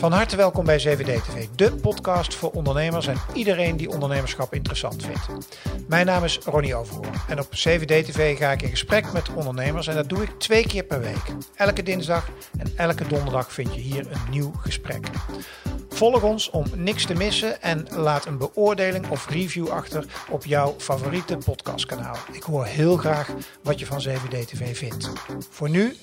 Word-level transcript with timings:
Van 0.00 0.12
harte 0.12 0.36
welkom 0.36 0.64
bij 0.64 0.76
CVD 0.76 1.24
TV, 1.24 1.46
de 1.56 1.72
podcast 1.72 2.34
voor 2.34 2.50
ondernemers 2.50 3.06
en 3.06 3.16
iedereen 3.34 3.76
die 3.76 3.90
ondernemerschap 3.90 4.54
interessant 4.54 5.04
vindt. 5.04 5.48
Mijn 5.88 6.06
naam 6.06 6.24
is 6.24 6.38
Ronnie 6.38 6.74
Overhoorn 6.74 7.14
en 7.28 7.38
op 7.40 7.50
CVD 7.50 8.04
TV 8.04 8.38
ga 8.38 8.50
ik 8.52 8.62
in 8.62 8.70
gesprek 8.70 9.12
met 9.12 9.34
ondernemers 9.34 9.86
en 9.86 9.94
dat 9.94 10.08
doe 10.08 10.22
ik 10.22 10.30
twee 10.38 10.66
keer 10.66 10.82
per 10.84 11.00
week. 11.00 11.34
Elke 11.54 11.82
dinsdag 11.82 12.28
en 12.58 12.72
elke 12.76 13.06
donderdag 13.06 13.52
vind 13.52 13.74
je 13.74 13.80
hier 13.80 14.06
een 14.10 14.30
nieuw 14.30 14.52
gesprek. 14.60 15.06
Volg 15.88 16.22
ons 16.22 16.50
om 16.50 16.64
niks 16.74 17.06
te 17.06 17.14
missen 17.14 17.62
en 17.62 17.86
laat 17.90 18.26
een 18.26 18.38
beoordeling 18.38 19.08
of 19.08 19.28
review 19.28 19.68
achter 19.68 20.04
op 20.30 20.44
jouw 20.44 20.74
favoriete 20.78 21.36
podcastkanaal. 21.36 22.16
Ik 22.32 22.42
hoor 22.42 22.64
heel 22.64 22.96
graag 22.96 23.30
wat 23.62 23.78
je 23.78 23.86
van 23.86 23.98
CVD 23.98 24.48
TV 24.48 24.76
vindt. 24.76 25.10
Voor 25.50 25.70
nu 25.70 25.96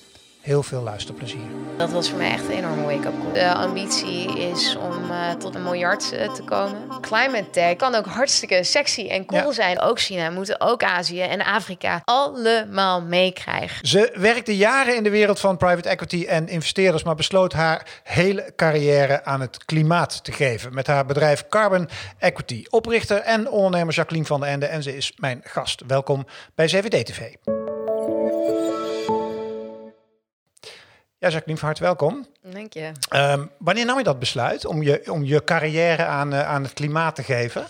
heel 0.48 0.62
veel 0.62 0.82
luisterplezier. 0.82 1.40
Dat 1.76 1.90
was 1.90 2.08
voor 2.08 2.18
mij 2.18 2.30
echt 2.30 2.44
een 2.44 2.50
enorme 2.50 2.82
wake-up 2.82 3.12
call. 3.22 3.32
De 3.32 3.54
ambitie 3.54 4.38
is 4.38 4.76
om 4.76 5.10
uh, 5.10 5.30
tot 5.30 5.54
een 5.54 5.62
miljard 5.62 6.12
uh, 6.12 6.32
te 6.32 6.42
komen. 6.42 6.78
Climate 7.00 7.50
tech 7.50 7.76
kan 7.76 7.94
ook 7.94 8.06
hartstikke 8.06 8.64
sexy 8.64 9.08
en 9.08 9.24
cool 9.24 9.42
ja. 9.42 9.52
zijn. 9.52 9.80
Ook 9.80 10.00
China, 10.00 10.30
moeten 10.30 10.60
ook 10.60 10.82
Azië 10.82 11.20
en 11.20 11.44
Afrika 11.44 12.02
allemaal 12.04 13.02
meekrijgen. 13.02 13.86
Ze 13.86 14.12
werkte 14.14 14.56
jaren 14.56 14.96
in 14.96 15.02
de 15.02 15.10
wereld 15.10 15.40
van 15.40 15.56
private 15.56 15.88
equity 15.88 16.24
en 16.28 16.48
investeerders, 16.48 17.02
maar 17.02 17.14
besloot 17.14 17.52
haar 17.52 18.00
hele 18.02 18.52
carrière 18.56 19.24
aan 19.24 19.40
het 19.40 19.64
klimaat 19.64 20.24
te 20.24 20.32
geven. 20.32 20.74
Met 20.74 20.86
haar 20.86 21.06
bedrijf 21.06 21.48
Carbon 21.48 21.88
Equity. 22.18 22.64
Oprichter 22.70 23.18
en 23.18 23.50
ondernemer 23.50 23.94
Jacqueline 23.94 24.26
van 24.26 24.40
den 24.40 24.48
Ende. 24.48 24.66
En 24.66 24.82
ze 24.82 24.96
is 24.96 25.12
mijn 25.16 25.40
gast. 25.44 25.82
Welkom 25.86 26.26
bij 26.54 26.66
CVD 26.66 27.06
TV. 27.06 27.57
Ja, 31.20 31.28
Jacqueline, 31.28 31.58
van 31.58 31.68
harte 31.68 31.82
welkom. 31.82 32.26
Dank 32.42 32.72
je. 32.72 32.92
Um, 33.14 33.50
wanneer 33.58 33.84
nam 33.84 33.98
je 33.98 34.04
dat 34.04 34.18
besluit 34.18 34.64
om 34.64 34.82
je, 34.82 35.12
om 35.12 35.24
je 35.24 35.44
carrière 35.44 36.04
aan, 36.04 36.32
uh, 36.32 36.48
aan 36.48 36.62
het 36.62 36.72
klimaat 36.72 37.14
te 37.14 37.22
geven? 37.22 37.66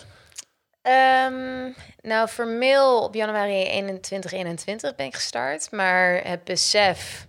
Um, 0.81 1.75
nou, 2.01 2.27
formeel 2.27 3.03
op 3.03 3.13
januari 3.13 3.63
2021 4.01 4.95
ben 4.95 5.05
ik 5.05 5.15
gestart. 5.15 5.71
Maar 5.71 6.21
het 6.23 6.43
besef 6.43 7.27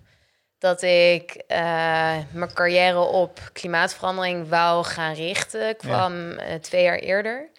dat 0.59 0.83
ik 0.83 1.45
uh, 1.49 2.17
mijn 2.31 2.53
carrière 2.55 2.99
op 2.99 3.51
klimaatverandering 3.53 4.49
wou 4.49 4.85
gaan 4.85 5.15
richten, 5.15 5.77
kwam 5.77 6.31
ja. 6.31 6.49
uh, 6.49 6.55
twee 6.55 6.83
jaar 6.83 6.99
eerder. 6.99 7.51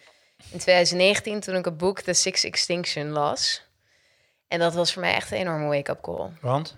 In 0.51 0.59
2019, 0.59 1.39
toen 1.39 1.55
ik 1.55 1.65
het 1.65 1.77
boek 1.77 2.01
The 2.01 2.13
Six 2.13 2.43
Extinction 2.43 3.09
las. 3.09 3.63
En 4.47 4.59
dat 4.59 4.73
was 4.73 4.93
voor 4.93 5.01
mij 5.01 5.13
echt 5.13 5.31
een 5.31 5.37
enorme 5.37 5.67
wake-up 5.67 6.01
call. 6.01 6.29
Want? 6.41 6.77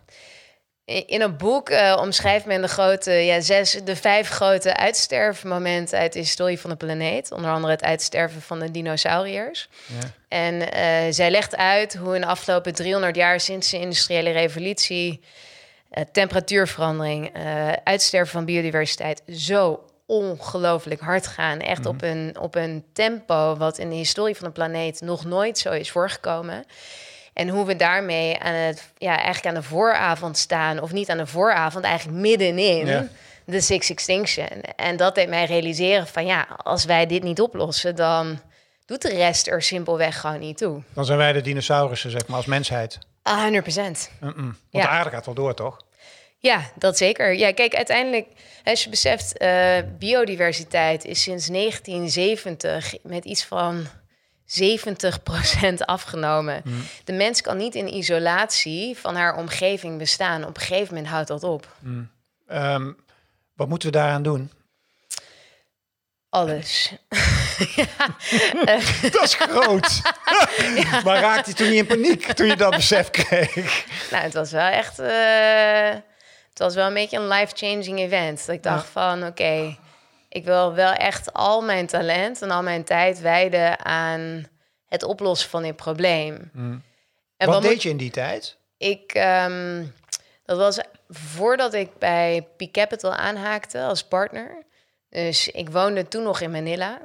In 0.86 1.22
een 1.22 1.38
boek 1.38 1.70
uh, 1.70 1.98
omschrijft 2.02 2.46
men 2.46 2.62
de, 2.62 2.68
grote, 2.68 3.12
ja, 3.12 3.42
zes, 3.42 3.72
de 3.84 3.96
vijf 3.96 4.30
grote 4.30 4.76
uitsterfmomenten 4.76 6.00
uit 6.00 6.14
de 6.14 6.20
historie 6.20 6.60
van 6.60 6.70
de 6.70 6.76
planeet. 6.76 7.32
Onder 7.32 7.52
andere 7.52 7.74
het 7.74 7.84
uitsterven 7.84 8.42
van 8.42 8.60
de 8.60 8.72
dinosauriërs. 8.72 9.70
Ja. 9.86 10.12
En 10.28 10.54
uh, 10.54 11.14
zij 11.14 11.32
legt 11.32 11.56
uit 11.56 11.96
hoe 11.96 12.16
in 12.16 12.22
de 12.22 12.28
afgelopen 12.28 12.74
300 12.74 13.16
jaar 13.16 13.40
sinds 13.40 13.70
de 13.70 13.80
industriële 13.80 14.32
revolutie... 14.32 15.22
Uh, 15.92 16.04
temperatuurverandering, 16.12 17.32
uitsterven 17.84 18.32
van 18.32 18.46
biodiversiteit 18.46 19.22
zo 19.28 19.84
ongelooflijk 20.06 21.02
hard 21.02 21.28
gaan. 21.28 21.60
Echt 21.60 21.80
mm 21.80 21.86
-hmm. 21.86 21.94
op, 21.94 22.02
een, 22.02 22.38
op 22.40 22.56
een 22.56 22.86
tempo 22.94 23.56
wat 23.58 23.78
in 23.78 23.90
de 23.90 23.96
historie 23.96 24.36
van 24.36 24.48
de 24.48 24.54
planeet 24.54 25.02
nog 25.02 25.26
nooit 25.26 25.58
zo 25.58 25.72
is 25.72 25.92
voorgekomen. 25.92 26.66
En 27.34 27.50
hoe 27.50 27.66
we 27.66 27.76
daarmee 27.76 28.40
aan 28.40 28.54
het, 28.54 28.92
ja, 28.98 29.16
eigenlijk 29.16 29.46
aan 29.46 29.62
de 29.62 29.68
vooravond 29.68 30.38
staan, 30.38 30.82
of 30.82 30.92
niet 30.92 31.10
aan 31.10 31.18
de 31.18 31.28
vooravond, 31.28 31.86
eigenlijk 31.86 32.18
middenin 32.18 32.86
ja. 32.86 33.08
de 33.46 33.62
Six 33.62 33.90
Extinction. 33.90 34.62
En 34.76 34.98
dat 34.98 35.16
deed 35.16 35.30
mij 35.30 35.46
realiseren 35.46 36.08
van 36.08 36.26
ja, 36.26 36.48
als 36.58 36.86
wij 36.86 37.06
dit 37.06 37.24
niet 37.24 37.42
oplossen, 37.42 37.96
dan 37.96 38.40
doet 38.86 39.02
de 39.02 39.10
rest 39.16 39.48
er 39.48 39.62
simpelweg 39.62 40.20
gewoon 40.20 40.40
niet 40.40 40.58
toe. 40.58 40.82
Dan 40.94 41.06
zijn 41.06 41.18
wij 41.18 41.34
de 41.34 41.42
dinosaurussen, 41.42 42.12
zeg 42.12 42.28
maar, 42.28 42.38
als 42.38 42.46
mensheid. 42.46 43.00
100 43.24 43.64
procent. 43.64 44.12
Mm 44.20 44.34
-mm. 44.36 44.44
Want 44.44 44.58
ja. 44.70 44.82
de 44.82 44.88
aarde 44.88 45.10
gaat 45.10 45.26
wel 45.26 45.36
door, 45.36 45.54
toch? 45.54 45.78
Ja, 46.38 46.72
dat 46.76 46.98
zeker. 46.98 47.36
Ja, 47.36 47.54
kijk, 47.54 47.76
uiteindelijk, 47.76 48.28
als 48.64 48.84
je 48.84 48.90
beseft, 48.90 49.42
uh, 49.42 49.78
biodiversiteit 50.00 51.06
is 51.06 51.22
sinds 51.22 51.48
1970 51.48 52.94
met 53.04 53.26
iets 53.26 53.44
van 53.44 53.88
70% 54.62 55.76
afgenomen. 55.86 56.62
Mm. 56.64 56.84
De 57.04 57.14
mens 57.14 57.42
kan 57.42 57.58
niet 57.58 57.76
in 57.76 57.94
isolatie 57.94 58.98
van 58.98 59.16
haar 59.16 59.38
omgeving 59.38 59.98
bestaan. 59.98 60.46
Op 60.46 60.56
een 60.56 60.62
gegeven 60.62 60.94
moment 60.94 61.12
houdt 61.12 61.28
dat 61.28 61.44
op. 61.44 61.68
Mm. 61.80 62.10
Um, 62.52 62.98
wat 63.56 63.70
moeten 63.70 63.92
we 63.92 63.98
daaraan 63.98 64.24
doen? 64.24 64.52
Alles. 66.30 66.94
ja. 67.76 67.86
dat 69.12 69.24
is 69.24 69.34
groot. 69.34 70.02
ja. 70.76 71.02
Maar 71.04 71.20
raakte 71.20 71.50
je 71.50 71.56
toen 71.56 71.70
niet 71.70 71.80
in 71.80 71.86
paniek 71.86 72.34
toen 72.34 72.48
je 72.48 72.56
dat 72.56 72.76
besef 72.76 73.10
kreeg? 73.10 73.86
Nou, 74.12 74.24
het 74.24 74.34
was 74.34 74.52
wel 74.52 74.68
echt... 74.68 75.00
Uh, 75.00 76.02
het 76.50 76.62
was 76.62 76.76
wel 76.76 76.88
een 76.88 76.94
beetje 76.94 77.18
een 77.18 77.28
life-changing 77.28 78.00
event. 78.00 78.46
Dat 78.46 78.56
ik 78.56 78.64
dacht 78.64 78.86
ja. 78.86 78.92
van, 78.92 79.18
oké... 79.18 79.28
Okay, 79.28 79.80
ik 80.34 80.46
wil 80.46 80.74
wel 80.74 80.94
echt 80.94 81.34
al 81.34 81.62
mijn 81.62 81.88
talent 81.88 82.42
en 82.42 82.52
al 82.52 82.64
mijn 82.64 82.84
tijd 82.84 83.20
wijden 83.20 83.86
aan 83.86 84.48
het 84.86 85.04
oplossen 85.04 85.50
van 85.50 85.64
dit 85.64 85.76
probleem. 85.76 86.50
Mm. 86.54 86.84
En 87.38 87.48
wat, 87.48 87.56
wat 87.56 87.72
deed 87.72 87.82
je 87.82 87.90
in 87.90 87.98
die 87.98 88.12
tijd? 88.12 88.58
Ik, 88.78 89.14
um, 89.48 89.94
dat 90.46 90.58
was 90.58 90.80
voordat 91.10 91.74
ik 91.74 91.98
bij 91.98 92.48
Peak 92.58 92.72
Capital 92.72 93.14
aanhaakte 93.14 93.82
als 93.82 94.04
partner. 94.04 94.64
Dus 95.10 95.48
ik 95.48 95.70
woonde 95.70 96.08
toen 96.08 96.24
nog 96.24 96.42
in 96.42 96.52
Manila. 96.52 97.02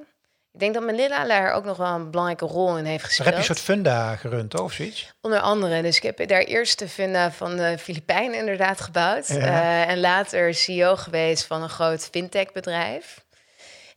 Ik 0.53 0.61
denk 0.61 0.75
dat 0.75 0.83
Manila 0.83 1.25
daar 1.25 1.53
ook 1.53 1.65
nog 1.65 1.77
wel 1.77 1.95
een 1.95 2.11
belangrijke 2.11 2.45
rol 2.45 2.79
in 2.79 2.85
heeft 2.85 3.05
gespeeld. 3.05 3.29
Heb 3.29 3.35
je 3.35 3.49
een 3.49 3.57
soort 3.57 3.67
funda 3.67 4.17
gerund, 4.17 4.61
of 4.61 4.73
zoiets? 4.73 5.13
Onder 5.21 5.41
andere. 5.41 5.83
Dus 5.83 5.97
ik 5.97 6.03
heb 6.03 6.29
daar 6.29 6.43
eerst 6.43 6.79
de 6.79 6.89
funda 6.89 7.31
van 7.33 7.57
de 7.57 7.79
Filipijnen 7.79 8.39
inderdaad 8.39 8.81
gebouwd. 8.81 9.29
Ja. 9.29 9.37
Uh, 9.37 9.89
en 9.89 10.01
later 10.01 10.55
CEO 10.55 10.97
geweest 10.97 11.45
van 11.45 11.63
een 11.63 11.69
groot 11.69 12.09
fintech 12.11 12.53
bedrijf. 12.53 13.25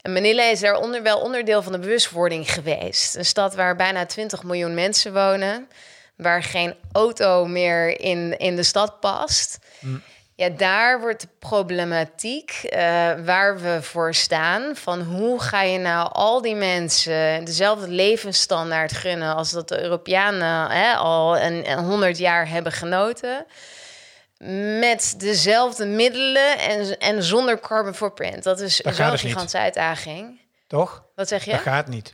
En 0.01 0.13
Manila 0.13 0.43
is 0.43 0.59
daaronder 0.59 1.03
wel 1.03 1.19
onderdeel 1.19 1.61
van 1.61 1.71
de 1.71 1.79
bewustwording 1.79 2.51
geweest. 2.51 3.15
Een 3.15 3.25
stad 3.25 3.55
waar 3.55 3.75
bijna 3.75 4.05
20 4.05 4.43
miljoen 4.43 4.73
mensen 4.73 5.13
wonen. 5.13 5.69
Waar 6.15 6.43
geen 6.43 6.75
auto 6.91 7.45
meer 7.45 7.99
in, 7.99 8.37
in 8.37 8.55
de 8.55 8.63
stad 8.63 8.99
past. 8.99 9.59
Mm. 9.79 10.01
Ja, 10.41 10.49
daar 10.49 10.99
wordt 10.99 11.21
de 11.21 11.27
problematiek 11.39 12.61
uh, 12.63 12.71
waar 13.25 13.59
we 13.59 13.79
voor 13.81 14.13
staan. 14.13 14.75
Van 14.75 15.01
hoe 15.01 15.41
ga 15.41 15.61
je 15.61 15.77
nou 15.77 16.09
al 16.11 16.41
die 16.41 16.55
mensen 16.55 17.45
dezelfde 17.45 17.87
levensstandaard 17.87 18.91
gunnen 18.91 19.35
als 19.35 19.51
dat 19.51 19.67
de 19.67 19.81
Europeanen 19.81 20.69
hè, 20.71 20.93
al 20.93 21.39
een, 21.39 21.79
100 21.79 22.17
jaar 22.17 22.49
hebben 22.49 22.71
genoten 22.71 23.45
met 24.79 25.13
dezelfde 25.17 25.85
middelen 25.85 26.59
en, 26.59 26.97
en 26.97 27.23
zonder 27.23 27.59
carbon 27.59 27.95
footprint. 27.95 28.43
Dat 28.43 28.59
is 28.59 28.75
zo'n 28.75 28.91
dus 28.91 29.21
gigantische 29.21 29.37
niet. 29.37 29.55
uitdaging. 29.55 30.41
Toch? 30.67 31.03
Wat 31.15 31.27
zeg 31.27 31.45
je? 31.45 31.51
Dat 31.51 31.61
gaat 31.61 31.87
niet. 31.87 32.13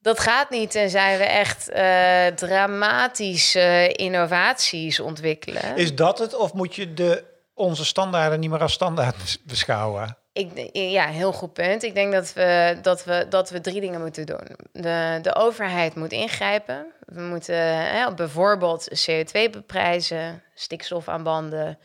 Dat 0.00 0.20
gaat 0.20 0.50
niet 0.50 0.74
en 0.74 0.90
zijn 0.90 1.18
we 1.18 1.24
echt 1.24 1.70
uh, 1.70 2.26
dramatische 2.26 3.92
innovaties 3.92 5.00
ontwikkelen. 5.00 5.76
Is 5.76 5.94
dat 5.94 6.18
het 6.18 6.34
of 6.36 6.52
moet 6.52 6.74
je 6.74 6.94
de, 6.94 7.32
onze 7.54 7.84
standaarden 7.84 8.40
niet 8.40 8.50
meer 8.50 8.60
als 8.62 8.72
standaard 8.72 9.38
beschouwen? 9.46 10.16
Ik, 10.32 10.68
ja, 10.72 11.06
heel 11.06 11.32
goed 11.32 11.52
punt. 11.52 11.82
Ik 11.82 11.94
denk 11.94 12.12
dat 12.12 12.32
we, 12.32 12.78
dat 12.82 13.04
we, 13.04 13.26
dat 13.28 13.50
we 13.50 13.60
drie 13.60 13.80
dingen 13.80 14.00
moeten 14.00 14.26
doen. 14.26 14.56
De, 14.72 15.18
de 15.22 15.34
overheid 15.34 15.94
moet 15.94 16.12
ingrijpen. 16.12 16.86
We 17.06 17.20
moeten 17.20 17.86
hè, 17.86 18.14
bijvoorbeeld 18.14 19.08
CO2 19.08 19.50
beprijzen, 19.50 20.42
stikstof 20.54 21.08
aan 21.08 21.22
banden. 21.22 21.78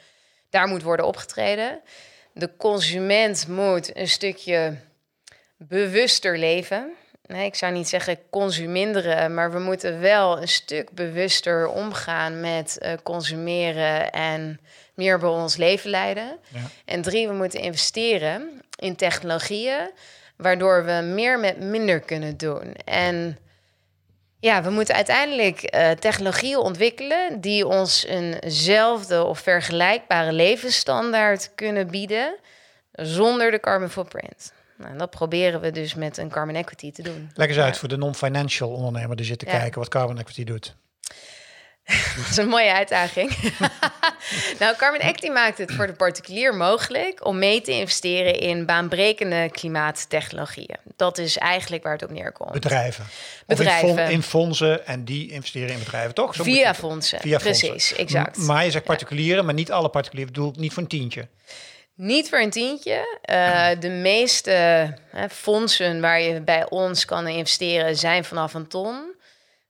Daar 0.49 0.67
moet 0.67 0.83
worden 0.83 1.05
opgetreden. 1.05 1.81
De 2.33 2.55
consument 2.57 3.47
moet 3.47 3.97
een 3.97 4.07
stukje 4.07 4.77
bewuster 5.57 6.37
leven. 6.37 6.93
Nee, 7.29 7.45
ik 7.45 7.55
zou 7.55 7.73
niet 7.73 7.89
zeggen 7.89 8.19
consuminderen, 8.29 9.33
maar 9.33 9.51
we 9.51 9.59
moeten 9.59 9.99
wel 9.99 10.41
een 10.41 10.47
stuk 10.47 10.91
bewuster 10.91 11.67
omgaan 11.67 12.39
met 12.39 12.77
uh, 12.81 12.93
consumeren 13.03 14.11
en 14.11 14.59
meer 14.93 15.19
bij 15.19 15.29
ons 15.29 15.55
leven 15.55 15.89
leiden. 15.89 16.37
Ja. 16.47 16.59
En 16.85 17.01
drie, 17.01 17.27
we 17.27 17.33
moeten 17.33 17.59
investeren 17.59 18.61
in 18.75 18.95
technologieën, 18.95 19.91
waardoor 20.35 20.85
we 20.85 20.91
meer 20.91 21.39
met 21.39 21.59
minder 21.59 21.99
kunnen 21.99 22.37
doen. 22.37 22.73
En 22.85 23.37
ja, 24.39 24.63
we 24.63 24.69
moeten 24.69 24.95
uiteindelijk 24.95 25.75
uh, 25.75 25.91
technologieën 25.91 26.57
ontwikkelen 26.57 27.41
die 27.41 27.67
ons 27.67 28.05
eenzelfde 28.05 29.23
of 29.23 29.39
vergelijkbare 29.39 30.31
levensstandaard 30.31 31.51
kunnen 31.55 31.87
bieden 31.87 32.35
zonder 32.91 33.51
de 33.51 33.59
carbon 33.59 33.89
footprint. 33.89 34.53
Nou, 34.79 34.97
dat 34.97 35.09
proberen 35.09 35.61
we 35.61 35.71
dus 35.71 35.93
met 35.93 36.17
een 36.17 36.29
carbon 36.29 36.55
equity 36.55 36.91
te 36.91 37.01
doen. 37.01 37.31
Leg 37.33 37.47
eens 37.47 37.57
uit 37.57 37.77
voor 37.77 37.89
de 37.89 37.97
non-financial 37.97 38.69
ondernemer 38.69 39.15
die 39.15 39.25
zit 39.25 39.39
te 39.39 39.45
kijken 39.45 39.79
wat 39.79 39.89
carbon 39.89 40.19
equity 40.19 40.43
doet. 40.43 40.75
dat 42.17 42.29
is 42.29 42.37
een 42.37 42.47
mooie 42.47 42.73
uitdaging. 42.73 43.35
nou, 44.59 44.75
Carbon 44.75 45.01
Acti 45.01 45.29
maakt 45.29 45.57
het 45.57 45.71
voor 45.71 45.87
de 45.87 45.93
particulier 45.93 46.55
mogelijk 46.55 47.25
om 47.25 47.39
mee 47.39 47.61
te 47.61 47.71
investeren 47.71 48.39
in 48.39 48.65
baanbrekende 48.65 49.49
klimaattechnologieën. 49.51 50.77
Dat 50.95 51.17
is 51.17 51.37
eigenlijk 51.37 51.83
waar 51.83 51.93
het 51.93 52.03
op 52.03 52.09
neerkomt. 52.09 52.51
Bedrijven. 52.51 53.05
Bedrijven. 53.45 54.05
In, 54.05 54.11
in, 54.11 54.23
fondsen 54.23 54.85
en 54.87 55.05
die 55.05 55.31
investeren 55.31 55.69
in 55.69 55.79
bedrijven, 55.79 56.13
toch? 56.13 56.35
Zo 56.35 56.43
via 56.43 56.75
fondsen. 56.75 57.19
Via 57.19 57.37
Precies, 57.37 57.69
fondsen. 57.69 57.97
exact. 57.97 58.37
maar 58.37 58.65
je 58.65 58.71
zegt 58.71 58.85
particulieren, 58.85 59.45
maar 59.45 59.53
niet 59.53 59.71
alle 59.71 59.89
particulieren. 59.89 60.33
Ik 60.33 60.39
bedoel, 60.39 60.53
niet 60.57 60.73
voor 60.73 60.83
een 60.83 60.89
tientje. 60.89 61.27
Niet 62.01 62.29
voor 62.29 62.39
een 62.39 62.49
tientje. 62.49 63.19
Uh, 63.31 63.69
de 63.79 63.89
meeste 63.89 64.93
fondsen 65.31 66.01
waar 66.01 66.21
je 66.21 66.41
bij 66.41 66.69
ons 66.69 67.05
kan 67.05 67.27
investeren 67.27 67.95
zijn 67.95 68.23
vanaf 68.23 68.53
een 68.53 68.67
ton. 68.67 69.13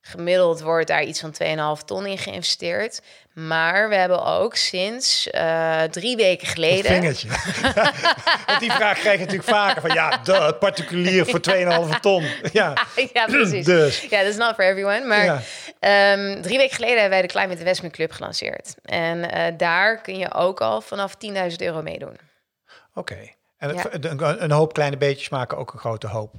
Gemiddeld 0.02 0.60
wordt 0.60 0.86
daar 0.86 1.02
iets 1.02 1.20
van 1.20 1.34
2,5 1.78 1.84
ton 1.84 2.06
in 2.06 2.18
geïnvesteerd. 2.18 3.00
Maar 3.32 3.88
we 3.88 3.94
hebben 3.94 4.24
ook 4.24 4.56
sinds 4.56 5.28
uh, 5.32 5.82
drie 5.82 6.16
weken 6.16 6.46
geleden. 6.46 6.92
Vingertje. 6.92 7.28
Want 8.46 8.60
die 8.60 8.72
vraag 8.72 8.98
krijg 8.98 9.18
je 9.18 9.24
natuurlijk 9.24 9.48
vaker: 9.48 9.80
van 9.80 9.94
ja, 9.94 10.16
de 10.16 10.56
particulier 10.60 11.26
voor 11.26 11.40
2,5 11.94 12.00
ton. 12.00 12.26
Ja, 12.52 12.86
ja 13.12 13.26
precies. 13.26 13.64
Dus. 13.64 14.00
Ja, 14.00 14.18
dat 14.22 14.30
is 14.30 14.36
not 14.36 14.54
for 14.54 14.64
everyone. 14.64 15.06
Maar 15.06 15.24
ja. 15.24 16.12
um, 16.12 16.42
drie 16.42 16.56
weken 16.56 16.74
geleden 16.74 17.00
hebben 17.00 17.18
wij 17.18 17.22
de 17.22 17.32
Climate 17.32 17.58
Investment 17.58 17.92
Club 17.92 18.12
gelanceerd. 18.12 18.74
En 18.82 19.18
uh, 19.18 19.46
daar 19.56 20.00
kun 20.00 20.18
je 20.18 20.34
ook 20.34 20.60
al 20.60 20.80
vanaf 20.80 21.14
10.000 21.26 21.32
euro 21.56 21.82
meedoen. 21.82 22.16
Oké. 22.94 23.12
Okay. 23.12 23.34
En 23.56 23.74
ja. 23.74 23.86
een 24.38 24.50
hoop 24.50 24.72
kleine 24.72 24.96
beetjes 24.96 25.28
maken 25.28 25.58
ook 25.58 25.72
een 25.72 25.78
grote 25.78 26.06
hoop. 26.06 26.34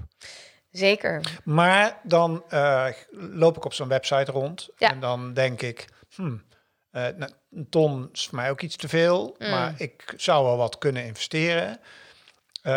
Zeker. 0.72 1.22
Maar 1.44 2.00
dan 2.04 2.44
uh, 2.54 2.86
loop 3.12 3.58
ik 3.58 3.66
op 3.66 3.74
zo'n 3.74 3.88
website 3.88 4.32
rond 4.32 4.70
ja. 4.78 4.90
en 4.90 5.00
dan 5.00 5.34
denk 5.34 5.62
ik, 5.62 5.88
hmm, 6.16 6.44
uh, 6.92 7.08
nou, 7.18 7.32
een 7.52 7.70
ton 7.70 8.10
is 8.14 8.28
voor 8.28 8.36
mij 8.36 8.50
ook 8.50 8.62
iets 8.62 8.76
te 8.76 8.90
veel, 8.90 9.36
mm. 9.40 9.50
maar 9.50 9.74
ik 9.78 10.14
zou 10.18 10.46
wel 10.46 10.58
wat 10.58 10.78
kunnen 10.78 11.06
investeren. 11.06 11.80
Uh, 12.64 12.74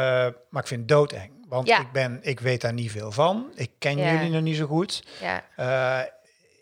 maar 0.50 0.62
ik 0.62 0.66
vind 0.66 0.80
het 0.80 0.88
doodeng, 0.88 1.30
want 1.48 1.68
ja. 1.68 1.80
ik, 1.80 1.92
ben, 1.92 2.18
ik 2.22 2.40
weet 2.40 2.60
daar 2.60 2.72
niet 2.72 2.90
veel 2.90 3.12
van. 3.12 3.52
Ik 3.54 3.70
ken 3.78 3.96
ja. 3.96 4.12
jullie 4.12 4.30
nog 4.30 4.42
niet 4.42 4.56
zo 4.56 4.66
goed. 4.66 5.04
Ja. 5.20 6.08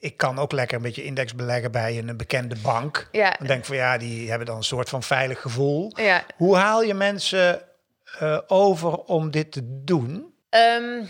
ik 0.01 0.17
kan 0.17 0.39
ook 0.39 0.53
lekker 0.53 0.77
een 0.77 0.83
beetje 0.83 1.05
index 1.05 1.35
beleggen 1.35 1.73
bij 1.73 1.99
een 1.99 2.17
bekende 2.17 2.57
bank. 2.63 3.09
Ja. 3.13 3.35
Dan 3.39 3.47
denk 3.47 3.59
ik 3.59 3.67
van 3.67 3.77
ja, 3.77 3.99
die 3.99 4.29
hebben 4.29 4.47
dan 4.47 4.57
een 4.57 4.63
soort 4.63 4.89
van 4.89 5.03
veilig 5.03 5.41
gevoel. 5.41 5.93
Ja. 5.95 6.25
Hoe 6.37 6.57
haal 6.57 6.83
je 6.83 6.95
mensen 6.95 7.63
over 8.47 8.95
om 8.95 9.31
dit 9.31 9.53
te 9.53 9.83
doen? 9.85 10.32
Um, 10.55 11.09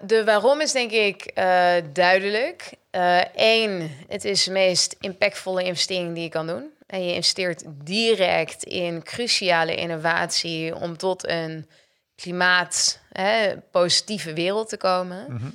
de 0.00 0.24
waarom 0.24 0.60
is 0.60 0.72
denk 0.72 0.90
ik 0.90 1.30
uh, 1.34 1.74
duidelijk. 1.92 2.70
Eén, 3.34 3.80
uh, 3.80 3.90
het 4.08 4.24
is 4.24 4.44
de 4.44 4.50
meest 4.50 4.96
impactvolle 5.00 5.62
investering 5.62 6.14
die 6.14 6.22
je 6.22 6.28
kan 6.28 6.46
doen. 6.46 6.70
En 6.86 7.04
je 7.04 7.14
investeert 7.14 7.62
direct 7.66 8.64
in 8.64 9.02
cruciale 9.02 9.74
innovatie 9.74 10.74
om 10.74 10.96
tot 10.96 11.28
een 11.28 11.68
klimaatpositieve 12.16 14.32
wereld 14.32 14.68
te 14.68 14.76
komen. 14.76 15.26
-hmm. 15.26 15.54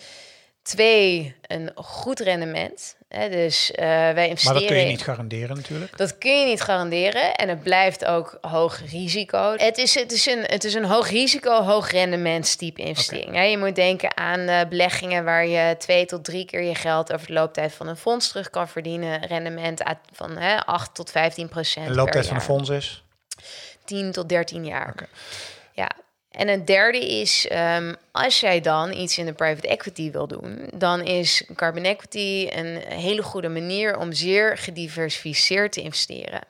Twee, 0.69 1.35
een 1.41 1.71
goed 1.75 2.19
rendement. 2.19 2.95
Hè, 3.07 3.29
dus 3.29 3.71
uh, 3.71 3.85
wij 3.85 4.27
investeren. 4.27 4.53
Maar 4.53 4.61
dat 4.61 4.71
kun 4.71 4.79
je 4.79 4.85
niet 4.85 5.01
garanderen 5.01 5.55
natuurlijk. 5.55 5.97
Dat 5.97 6.17
kun 6.17 6.39
je 6.39 6.45
niet 6.45 6.61
garanderen 6.61 7.35
en 7.35 7.49
het 7.49 7.63
blijft 7.63 8.05
ook 8.05 8.37
hoog 8.41 8.81
risico. 8.91 9.53
Het 9.57 9.77
is, 9.77 9.95
het 9.95 10.11
is, 10.11 10.25
een, 10.25 10.43
het 10.43 10.63
is 10.63 10.73
een 10.73 10.85
hoog 10.85 11.09
risico, 11.09 11.61
hoog 11.61 11.91
rendementstype 11.91 12.81
investering. 12.81 13.29
Okay. 13.29 13.51
je 13.51 13.57
moet 13.57 13.75
denken 13.75 14.17
aan 14.17 14.39
uh, 14.39 14.61
beleggingen 14.69 15.23
waar 15.23 15.47
je 15.47 15.75
twee 15.77 16.05
tot 16.05 16.23
drie 16.23 16.45
keer 16.45 16.63
je 16.63 16.75
geld 16.75 17.13
over 17.13 17.27
de 17.27 17.33
looptijd 17.33 17.73
van 17.73 17.87
een 17.87 17.97
fonds 17.97 18.27
terug 18.27 18.49
kan 18.49 18.67
verdienen. 18.67 19.25
Rendement 19.25 19.81
van 20.13 20.37
hè, 20.37 20.65
8 20.65 20.95
tot 20.95 21.11
15 21.11 21.47
procent. 21.47 21.87
De 21.87 21.95
looptijd 21.95 22.27
van 22.27 22.35
een 22.35 22.41
fonds 22.41 22.69
is? 22.69 23.03
10 23.85 24.11
tot 24.11 24.29
13 24.29 24.65
jaar. 24.65 24.89
Okay. 24.89 25.07
Ja, 25.73 25.89
en 26.31 26.47
een 26.47 26.65
derde 26.65 27.19
is, 27.19 27.47
um, 27.51 27.95
als 28.11 28.39
jij 28.39 28.61
dan 28.61 28.93
iets 28.93 29.17
in 29.17 29.25
de 29.25 29.33
private 29.33 29.67
equity 29.67 30.11
wil 30.11 30.27
doen, 30.27 30.69
dan 30.73 31.05
is 31.05 31.43
carbon 31.55 31.83
equity 31.83 32.49
een 32.51 32.75
hele 32.87 33.23
goede 33.23 33.49
manier 33.49 33.97
om 33.97 34.13
zeer 34.13 34.57
gediversificeerd 34.57 35.71
te 35.71 35.81
investeren. 35.81 36.41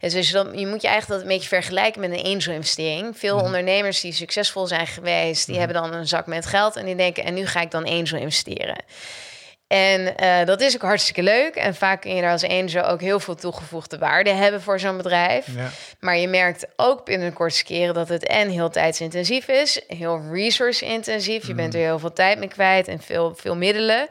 Dus 0.00 0.30
dan, 0.30 0.58
je 0.58 0.66
moet 0.66 0.82
je 0.82 0.88
eigenlijk 0.88 1.20
dat 1.20 1.30
een 1.30 1.36
beetje 1.36 1.48
vergelijken 1.48 2.00
met 2.00 2.10
een 2.10 2.24
angel-investering. 2.24 3.18
Veel 3.18 3.38
mm. 3.38 3.44
ondernemers 3.44 4.00
die 4.00 4.12
succesvol 4.12 4.66
zijn 4.66 4.86
geweest, 4.86 5.46
die 5.46 5.54
mm. 5.54 5.60
hebben 5.60 5.82
dan 5.82 5.92
een 5.94 6.08
zak 6.08 6.26
met 6.26 6.46
geld 6.46 6.76
en 6.76 6.84
die 6.84 6.96
denken, 6.96 7.24
en 7.24 7.34
nu 7.34 7.46
ga 7.46 7.60
ik 7.60 7.70
dan 7.70 7.84
angel 7.84 8.18
investeren. 8.18 8.76
En 9.72 10.14
uh, 10.22 10.46
dat 10.46 10.60
is 10.60 10.74
ook 10.74 10.82
hartstikke 10.82 11.22
leuk. 11.22 11.54
En 11.54 11.74
vaak 11.74 12.00
kun 12.00 12.14
je 12.14 12.20
daar 12.20 12.32
als 12.32 12.48
angel 12.48 12.84
ook 12.84 13.00
heel 13.00 13.20
veel 13.20 13.34
toegevoegde 13.34 13.98
waarde 13.98 14.30
hebben 14.30 14.62
voor 14.62 14.80
zo'n 14.80 14.96
bedrijf. 14.96 15.46
Ja. 15.56 15.70
Maar 16.00 16.16
je 16.16 16.28
merkt 16.28 16.66
ook 16.76 17.04
binnen 17.04 17.26
een 17.26 17.32
korte 17.32 17.64
keren 17.64 17.94
dat 17.94 18.08
het 18.08 18.26
en 18.26 18.48
heel 18.48 18.70
tijdsintensief 18.70 19.48
is, 19.48 19.80
heel 19.86 20.20
resource-intensief. 20.32 21.46
Je 21.46 21.54
bent 21.54 21.72
mm. 21.72 21.78
er 21.78 21.86
heel 21.86 21.98
veel 21.98 22.12
tijd 22.12 22.38
mee 22.38 22.48
kwijt 22.48 22.88
en 22.88 23.00
veel, 23.00 23.34
veel 23.36 23.56
middelen. 23.56 24.08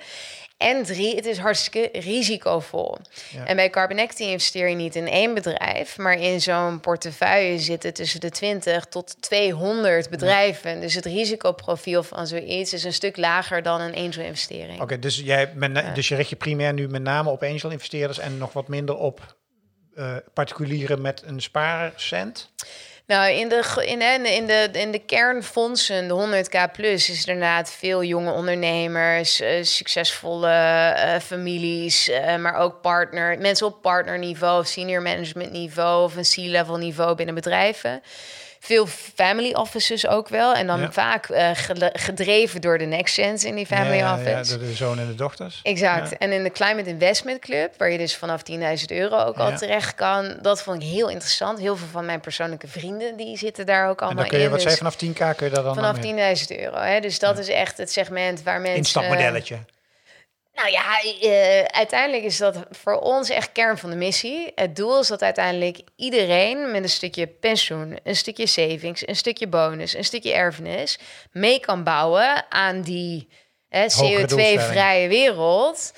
En 0.62 0.84
drie, 0.84 1.16
het 1.16 1.25
is 1.25 1.38
hartstikke 1.38 2.00
risicovol. 2.00 2.98
En 3.46 3.56
bij 3.56 3.69
Carbonecti 3.69 4.24
investeer 4.24 4.69
je 4.69 4.75
niet 4.75 4.96
in 4.96 5.08
één 5.08 5.34
bedrijf, 5.34 5.98
maar 5.98 6.19
in 6.19 6.42
zo'n 6.42 6.80
portefeuille 6.80 7.60
zitten 7.60 7.94
tussen 7.94 8.19
de 8.19 8.30
20 8.30 8.86
tot 8.86 9.22
200 9.22 10.10
bedrijven. 10.10 10.81
Dus 10.81 10.94
het 10.94 11.06
risicoprofiel 11.06 12.04
van 12.04 12.28
zoiets 12.28 12.74
is 12.74 12.84
een 12.84 12.94
stuk 12.94 13.18
lager 13.18 13.63
dan 13.63 13.81
een 13.81 13.96
angel-investering. 13.96 14.81
Oké, 14.81 15.00
dus, 15.00 15.18
jij 15.18 15.54
dus 15.94 16.08
je 16.08 16.16
richt 16.16 16.30
je 16.30 16.36
primair 16.36 16.74
nu 16.74 16.88
met 16.88 17.02
name 17.02 17.30
op 17.30 17.44
angel-investeerders 17.44 18.19
en 18.19 18.38
nog 18.38 18.54
wat 18.54 18.68
minder 18.68 18.98
op 18.98 19.36
uh, 19.96 20.16
particulieren 20.34 21.02
met 21.02 21.24
een 21.25 21.42
spaarcent? 21.42 22.52
Nou, 23.06 23.31
in 23.31 23.50
de, 23.50 23.83
in, 23.86 24.25
in, 24.25 24.48
de, 24.48 24.69
in 24.71 24.92
de 24.92 25.00
kernfondsen, 25.00 26.07
de 26.07 26.44
100k 26.45 26.71
plus, 26.71 27.09
is 27.09 27.24
er 27.24 27.30
inderdaad 27.30 27.71
veel 27.71 28.03
jonge 28.03 28.31
ondernemers, 28.31 29.42
uh, 29.42 29.63
succesvolle 29.63 30.50
uh, 30.50 31.19
families, 31.19 32.09
uh, 32.09 32.36
maar 32.36 32.56
ook 32.56 32.81
partner, 32.81 33.39
mensen 33.39 33.68
op 33.68 33.81
partnerniveau, 33.81 34.65
senior 34.65 35.01
management 35.01 35.51
niveau 35.51 36.03
of 36.03 36.15
een 36.15 36.24
C-level 36.24 36.77
niveau 36.77 37.15
binnen 37.15 37.36
bedrijven 37.36 38.01
veel 38.63 38.88
family 39.16 39.54
offices 39.54 40.08
ook 40.08 40.28
wel. 40.28 40.54
En 40.54 40.68
dan 40.68 40.94
vaak 40.94 41.30
uh, 41.30 41.50
gedreven 41.94 42.62
door 42.62 42.78
de 42.78 42.86
next 42.86 43.16
gens 43.16 43.44
in 43.44 43.56
die 43.56 43.66
family 43.66 43.96
ja, 43.96 44.13
office. 44.13 44.52
Ja, 44.52 44.58
door 44.58 44.68
de 44.68 44.74
zoon 44.74 45.00
en 45.00 45.08
de 45.08 45.16
dochters. 45.16 45.60
Exact. 45.63 46.18
En 46.18 46.31
in 46.31 46.44
de 46.44 46.52
Climate 46.52 46.90
Investment 46.90 47.40
Club, 47.40 47.74
waar 47.78 47.92
je 47.92 47.98
dus 47.98 48.16
vanaf 48.16 48.42
10.000 48.52 48.58
euro 48.88 49.18
ook 49.18 49.38
al 49.38 49.58
terecht 49.58 49.96
kan. 49.96 50.38
Dat 50.42 50.62
vond 50.62 50.84
ik 50.84 50.89
heel 50.89 51.10
interessant. 51.10 51.60
Heel 51.60 51.77
veel 51.77 51.88
van 51.91 52.06
mijn 52.06 52.20
persoonlijke 52.20 52.68
vrienden, 52.68 53.18
die 53.18 53.38
zitten 53.38 53.65
daar 53.65 53.89
ook 53.89 54.01
allemaal 54.01 54.24
en 54.24 54.30
dan 54.30 54.30
kun 54.30 54.38
je, 54.38 54.44
in. 54.44 54.50
Wat 54.50 54.60
dus 54.63 54.80
zei 54.80 54.91
vanaf 54.91 54.96
10k 54.96 55.36
kun 55.36 55.48
je 55.48 55.53
daar 55.53 55.63
dan 55.63 55.75
Vanaf 55.75 55.98
10.000 55.98 56.58
euro. 56.58 56.77
Hè? 56.77 57.00
Dus 57.00 57.20
dat 57.20 57.38
is 57.38 57.48
echt 57.48 57.77
het 57.77 57.91
segment 57.91 58.44
waar 58.44 58.60
mensen... 58.62 58.77
Instapmodelletje. 58.77 59.58
Nou 60.62 60.74
ja, 60.74 61.03
uh, 61.24 61.63
uiteindelijk 61.63 62.24
is 62.24 62.38
dat 62.38 62.60
voor 62.70 63.00
ons 63.00 63.30
echt 63.30 63.51
kern 63.51 63.77
van 63.77 63.89
de 63.89 63.96
missie. 63.96 64.51
Het 64.56 64.75
doel 64.75 65.00
is 65.00 65.08
dat 65.08 65.22
uiteindelijk 65.22 65.82
iedereen 65.96 66.72
met 66.72 66.84
een 66.84 66.89
stukje 66.89 67.27
pensioen, 67.27 67.98
een 68.03 68.15
stukje 68.15 68.48
savings, 68.48 69.08
een 69.08 69.15
stukje 69.15 69.48
bonus, 69.48 69.96
een 69.96 70.03
stukje 70.03 70.34
erfenis 70.34 71.00
mee 71.32 71.60
kan 71.60 71.84
bouwen 71.84 72.46
aan 72.50 72.82
die 72.82 73.27
CO2-vrije 73.72 75.08
wereld 75.08 75.94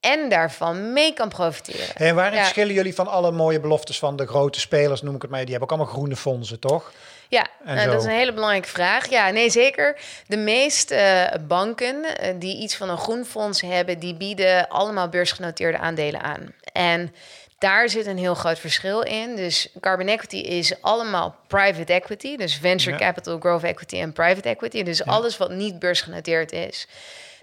en 0.00 0.28
daarvan 0.28 0.92
mee 0.92 1.12
kan 1.12 1.28
profiteren. 1.28 1.94
En 1.94 2.14
waarin 2.14 2.38
verschillen 2.38 2.74
jullie 2.74 2.94
van 2.94 3.06
alle 3.06 3.30
mooie 3.30 3.60
beloftes 3.60 3.98
van 3.98 4.16
de 4.16 4.26
grote 4.26 4.60
spelers, 4.60 5.02
noem 5.02 5.14
ik 5.14 5.22
het 5.22 5.30
maar? 5.30 5.40
Die 5.40 5.50
hebben 5.50 5.68
ook 5.68 5.76
allemaal 5.76 5.94
groene 5.94 6.16
fondsen, 6.16 6.60
toch? 6.60 6.92
Ja, 7.28 7.46
nou, 7.64 7.90
dat 7.90 8.00
is 8.00 8.06
een 8.06 8.10
hele 8.10 8.32
belangrijke 8.32 8.68
vraag. 8.68 9.10
Ja, 9.10 9.30
nee, 9.30 9.50
zeker. 9.50 9.98
De 10.26 10.36
meeste 10.36 11.30
banken 11.48 12.04
uh, 12.04 12.28
die 12.38 12.56
iets 12.56 12.76
van 12.76 12.88
een 12.88 12.98
groen 12.98 13.24
fonds 13.24 13.60
hebben, 13.60 13.98
die 13.98 14.14
bieden 14.14 14.68
allemaal 14.68 15.08
beursgenoteerde 15.08 15.78
aandelen 15.78 16.22
aan. 16.22 16.54
En 16.72 17.14
daar 17.58 17.88
zit 17.88 18.06
een 18.06 18.18
heel 18.18 18.34
groot 18.34 18.58
verschil 18.58 19.00
in. 19.00 19.36
Dus 19.36 19.68
carbon 19.80 20.08
equity 20.08 20.36
is 20.36 20.82
allemaal 20.82 21.36
private 21.46 21.92
equity, 21.92 22.36
dus 22.36 22.54
venture 22.54 22.96
capital, 22.96 23.38
growth 23.38 23.64
equity 23.64 23.96
en 23.96 24.12
private 24.12 24.48
equity. 24.48 24.82
Dus 24.82 25.04
alles 25.04 25.36
wat 25.36 25.50
niet 25.50 25.78
beursgenoteerd 25.78 26.52
is. 26.52 26.86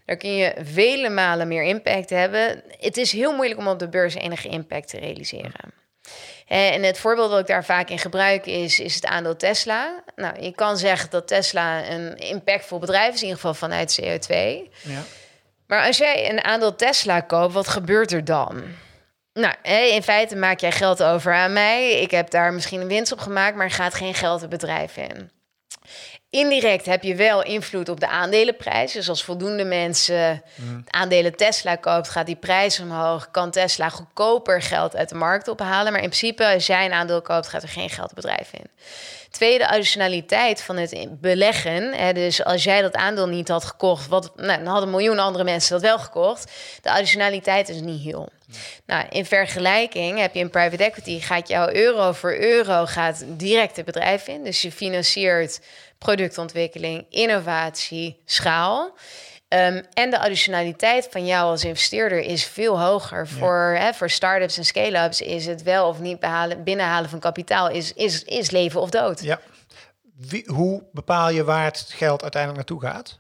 Daar 0.06 0.18
kun 0.18 0.36
je 0.36 0.54
vele 0.64 1.10
malen 1.10 1.48
meer 1.48 1.64
impact 1.64 2.10
hebben. 2.10 2.64
Het 2.80 2.98
is 2.98 3.12
heel 3.12 3.36
moeilijk 3.36 3.60
om 3.60 3.68
op 3.68 3.80
de 3.80 3.90
beurs 3.90 4.14
enige 4.14 4.48
impact 4.48 4.90
te 4.90 5.00
realiseren. 5.00 5.74
En 6.48 6.84
het 6.84 7.00
voorbeeld 7.00 7.30
dat 7.30 7.40
ik 7.40 7.48
daar 7.48 7.66
vaak 7.66 7.90
in 7.90 8.00
gebruik 8.00 8.46
is, 8.46 8.80
is 8.80 8.96
het 8.96 9.06
aandeel 9.06 9.36
Tesla. 9.36 10.04
Nou, 10.16 10.42
je 10.42 10.52
kan 10.52 10.78
zeggen 10.78 11.10
dat 11.10 11.28
Tesla 11.28 11.90
een 11.90 12.16
impactvol 12.18 12.80
bedrijf 12.80 13.14
is, 13.14 13.22
in 13.22 13.28
ieder 13.28 13.36
geval 13.36 13.54
vanuit 13.54 14.02
CO2. 14.02 14.36
Ja. 14.82 15.02
Maar 15.68 15.86
als 15.86 15.98
jij 15.98 16.30
een 16.30 16.44
aandeel 16.44 16.76
Tesla 16.76 17.20
koopt, 17.20 17.54
wat 17.54 17.68
gebeurt 17.68 18.12
er 18.12 18.26
dan? 18.26 18.64
Nou, 19.34 19.54
in 19.88 20.04
feite 20.04 20.36
maak 20.36 20.60
jij 20.60 20.72
geld 20.72 21.04
over 21.04 21.34
aan 21.34 21.54
mij. 21.54 22.02
Ik 22.02 22.12
heb 22.12 22.30
daar 22.30 22.54
misschien 22.54 22.82
een 22.82 22.88
winst 22.88 23.12
op 23.12 23.20
gemaakt, 23.20 23.56
maar 23.56 23.66
er 23.66 23.72
gaat 23.72 23.94
geen 23.94 24.14
geld 24.14 24.42
het 24.42 24.50
bedrijf 24.50 24.98
in. 24.98 25.32
Indirect 26.30 26.86
heb 26.86 27.04
je 27.04 27.16
wel 27.16 27.44
invloed 27.44 27.90
op 27.90 28.00
de 28.00 28.08
aandelenprijs. 28.08 28.92
Dus 28.94 29.10
als 29.10 29.24
voldoende 29.24 29.64
mensen 29.64 30.44
Mm. 30.56 30.84
aandelen 30.88 31.36
Tesla 31.36 31.76
koopt, 31.76 32.10
gaat 32.10 32.26
die 32.26 32.36
prijs 32.36 32.80
omhoog. 32.80 33.32
Kan 33.32 33.52
Tesla 33.52 33.90
goedkoper 33.90 34.62
geld 34.62 34.96
uit 34.96 35.10
de 35.10 35.16
markt 35.16 35.48
ophalen. 35.48 35.92
Maar 35.92 36.02
in 36.02 36.10
principe, 36.10 36.48
als 36.54 36.66
jij 36.66 36.86
een 36.86 36.94
aandeel 36.94 37.22
koopt, 37.22 37.48
gaat 37.48 37.64
er 37.64 37.70
geen 37.70 37.90
geld 37.90 38.10
het 38.10 38.16
bedrijf 38.16 38.54
in. 38.54 38.70
Tweede 39.32 39.68
additionaliteit 39.68 40.62
van 40.62 40.78
het 40.78 41.22
beleggen. 41.22 41.94
Hè, 41.94 42.14
dus 42.14 42.44
als 42.44 42.64
jij 42.64 42.82
dat 42.82 42.94
aandeel 42.94 43.28
niet 43.28 43.48
had 43.48 43.66
gekocht, 43.66 44.08
wat, 44.08 44.32
nou, 44.36 44.58
dan 44.58 44.68
hadden 44.68 44.90
miljoen 44.90 45.20
andere 45.20 45.44
mensen 45.44 45.72
dat 45.72 45.82
wel 45.82 46.00
gekocht. 46.00 46.52
De 46.82 46.92
additionaliteit 46.92 47.70
is 47.70 47.82
niet 47.82 48.04
heel. 48.04 48.30
Nou, 48.86 49.06
in 49.10 49.26
vergelijking 49.26 50.20
heb 50.20 50.34
je 50.34 50.40
in 50.40 50.50
private 50.50 50.84
equity, 50.84 51.20
gaat 51.20 51.48
jouw 51.48 51.70
euro 51.70 52.12
voor 52.12 52.36
euro 52.36 52.86
gaat 52.86 53.24
direct 53.28 53.76
het 53.76 53.86
bedrijf 53.86 54.28
in. 54.28 54.44
Dus 54.44 54.62
je 54.62 54.72
financiert 54.72 55.62
productontwikkeling, 55.98 57.06
innovatie, 57.10 58.22
schaal. 58.26 58.96
Ehm, 59.48 59.84
en 59.94 60.10
de 60.10 60.20
additionaliteit 60.20 61.08
van 61.12 61.26
jou 61.26 61.50
als 61.50 61.64
investeerder 61.64 62.20
is 62.20 62.46
veel 62.46 62.82
hoger. 62.82 63.28
Voor, 63.28 63.76
hè, 63.78 63.94
voor 63.94 64.10
start-ups 64.10 64.58
en 64.58 64.66
scale-ups 64.66 65.22
is 65.22 65.46
het 65.46 65.64
wel 65.64 65.88
of 65.88 66.00
niet 66.00 66.20
behalen, 66.20 66.64
binnenhalen 66.64 67.10
van 67.10 67.20
kapitaal 67.20 67.70
is, 67.70 67.94
is, 67.94 68.24
is 68.24 68.52
leven 68.52 68.82
of 68.82 68.90
dood. 68.90 69.24
Ja. 69.24 69.40
Wie, 70.18 70.44
hoe 70.46 70.84
bepaal 70.92 71.30
je 71.30 71.44
waar 71.44 71.66
het 71.66 71.86
geld 71.90 72.22
uiteindelijk 72.22 72.70
naartoe 72.70 72.90
gaat? 72.90 73.20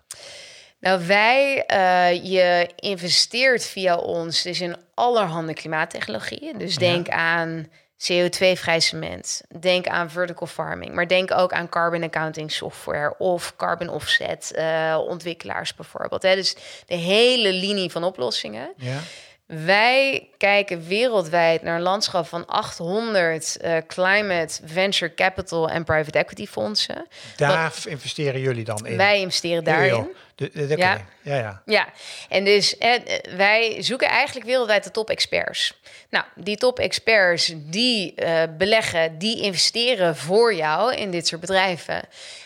Nou, 0.83 1.05
wij, 1.07 1.63
eh, 1.65 2.23
je 2.31 2.69
investeert 2.75 3.65
via 3.65 3.95
ons 3.95 4.41
dus 4.41 4.61
in 4.61 4.75
allerhande 4.93 5.53
klimaattechnologieën. 5.53 6.57
Dus 6.57 6.75
denk 6.75 7.09
aan 7.09 7.67
CO2-vrij 7.97 8.79
cement. 8.79 9.41
Denk 9.59 9.87
aan 9.87 10.09
vertical 10.09 10.47
farming. 10.47 10.93
Maar 10.93 11.07
denk 11.07 11.31
ook 11.31 11.53
aan 11.53 11.69
carbon 11.69 12.03
accounting 12.03 12.51
software 12.51 13.17
of 13.17 13.55
carbon 13.55 13.89
offset 13.89 14.51
eh, 14.51 14.97
ontwikkelaars 15.07 15.75
bijvoorbeeld. 15.75 16.23
Hè. 16.23 16.35
Dus 16.35 16.55
de 16.85 16.95
hele 16.95 17.53
linie 17.53 17.91
van 17.91 18.03
oplossingen. 18.03 18.73
Ja. 18.77 18.99
Wij 19.45 20.29
kijken 20.37 20.87
wereldwijd 20.87 21.61
naar 21.61 21.75
een 21.75 21.81
landschap 21.81 22.27
van 22.27 22.45
800 22.45 23.57
eh, 23.57 23.77
climate, 23.87 24.59
venture 24.65 25.13
capital 25.13 25.69
en 25.69 25.83
private 25.83 26.17
equity 26.17 26.45
fondsen. 26.45 27.07
Daar 27.35 27.73
investeren 27.85 28.41
jullie 28.41 28.63
dan 28.63 28.85
in? 28.85 28.97
Wij 28.97 29.19
investeren 29.19 29.63
daarin. 29.63 30.15
De, 30.35 30.49
de. 30.53 30.77
Ja. 30.77 31.05
ja, 31.21 31.35
ja. 31.37 31.61
Ja, 31.65 31.87
en 32.29 32.45
dus 32.45 32.77
eh, 32.77 32.91
wij 33.35 33.81
zoeken 33.81 34.07
eigenlijk 34.07 34.45
wereldwijd 34.45 34.83
de 34.83 34.91
top-experts. 34.91 35.81
Nou, 36.09 36.25
die 36.35 36.57
top-experts 36.57 37.53
die 37.55 38.15
eh, 38.15 38.43
beleggen, 38.57 39.17
die 39.17 39.41
investeren 39.41 40.15
voor 40.15 40.53
jou 40.53 40.95
in 40.95 41.11
dit 41.11 41.27
soort 41.27 41.41
bedrijven. 41.41 42.01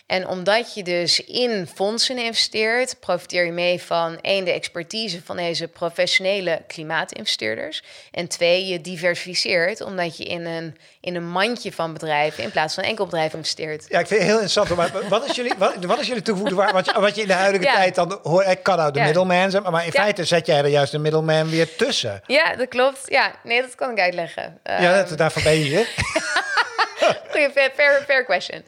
En 0.07 0.27
omdat 0.27 0.73
je 0.73 0.83
dus 0.83 1.25
in 1.25 1.67
fondsen 1.73 2.17
investeert, 2.17 2.99
profiteer 2.99 3.45
je 3.45 3.51
mee 3.51 3.81
van 3.81 4.21
één, 4.21 4.45
de 4.45 4.51
expertise 4.51 5.21
van 5.23 5.37
deze 5.37 5.67
professionele 5.67 6.61
klimaatinvesteerders. 6.67 7.83
En 8.11 8.27
twee, 8.27 8.65
je 8.65 8.81
diversificeert 8.81 9.81
omdat 9.81 10.17
je 10.17 10.23
in 10.23 10.45
een, 10.45 10.77
in 11.07 11.15
een 11.15 11.29
mandje 11.29 11.71
van 11.71 11.93
bedrijven 11.93 12.43
in 12.43 12.51
plaats 12.51 12.73
van 12.73 12.83
een 12.83 12.89
enkel 12.89 13.05
bedrijf 13.05 13.33
investeert. 13.33 13.85
Ja, 13.89 13.99
ik 13.99 14.07
vind 14.07 14.19
het 14.19 14.29
heel 14.29 14.39
interessant. 14.39 14.75
Maar 14.75 15.07
wat 15.09 15.25
is 15.29 15.35
jullie, 15.35 15.53
wat, 15.57 15.73
wat 15.85 15.99
is 15.99 16.07
jullie 16.07 16.21
toegevoegde 16.21 16.55
waarde? 16.55 16.73
Wat, 16.73 16.85
je- 16.85 16.99
wat 16.99 17.15
je 17.15 17.21
in 17.21 17.27
de 17.27 17.33
huidige 17.33 17.63
Ja. 17.63 17.73
tijd 17.73 17.95
dan 17.95 18.19
hoor, 18.23 18.43
ik 18.43 18.63
kan 18.63 18.77
nou 18.77 18.91
de 18.91 18.99
Ja. 18.99 19.05
middleman 19.05 19.51
zijn, 19.51 19.63
maar 19.63 19.85
in 19.85 19.91
Ja. 19.93 20.01
feite 20.01 20.23
zet 20.25 20.45
jij 20.45 20.57
er 20.57 20.67
juist 20.67 20.91
de 20.91 20.97
middleman 20.97 21.49
weer 21.49 21.75
tussen. 21.75 22.21
Ja, 22.25 22.55
dat 22.55 22.67
klopt. 22.67 22.99
Ja, 23.05 23.31
nee, 23.43 23.61
dat 23.61 23.75
kan 23.75 23.91
ik 23.91 23.99
uitleggen. 23.99 24.59
Ja, 24.63 24.71
Ehm, 24.99 25.09
dat, 25.09 25.17
daarvoor 25.17 25.41
ben 25.43 25.53
je 25.53 25.63
hier. 25.65 25.87
Goeie, 27.31 27.49
fair, 27.49 27.71
fair, 27.75 28.03
fair 28.07 28.25
question. 28.25 28.63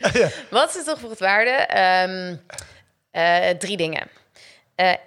Wat 0.49 0.69
is 0.69 0.75
de 0.75 0.83
toegevoegde 0.83 1.25
waarde? 1.25 1.49
Ehm, 1.51 2.35
eh, 3.11 3.49
drie 3.57 3.77
dingen. 3.77 4.07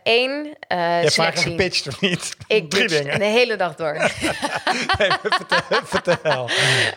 Eén, 0.03 0.45
Je 0.45 0.75
hebt 0.75 1.15
vaak 1.15 1.37
selectie. 1.37 1.51
gepitcht 1.51 1.87
of 1.87 2.01
niet? 2.01 2.37
Ik 2.47 2.71
Drie 2.71 2.89
dingen. 2.89 3.19
de 3.19 3.25
hele 3.25 3.57
dag 3.57 3.75
door. 3.75 3.93
Nee, 4.99 5.11
vertel. 5.23 5.85
vertel. 5.85 6.49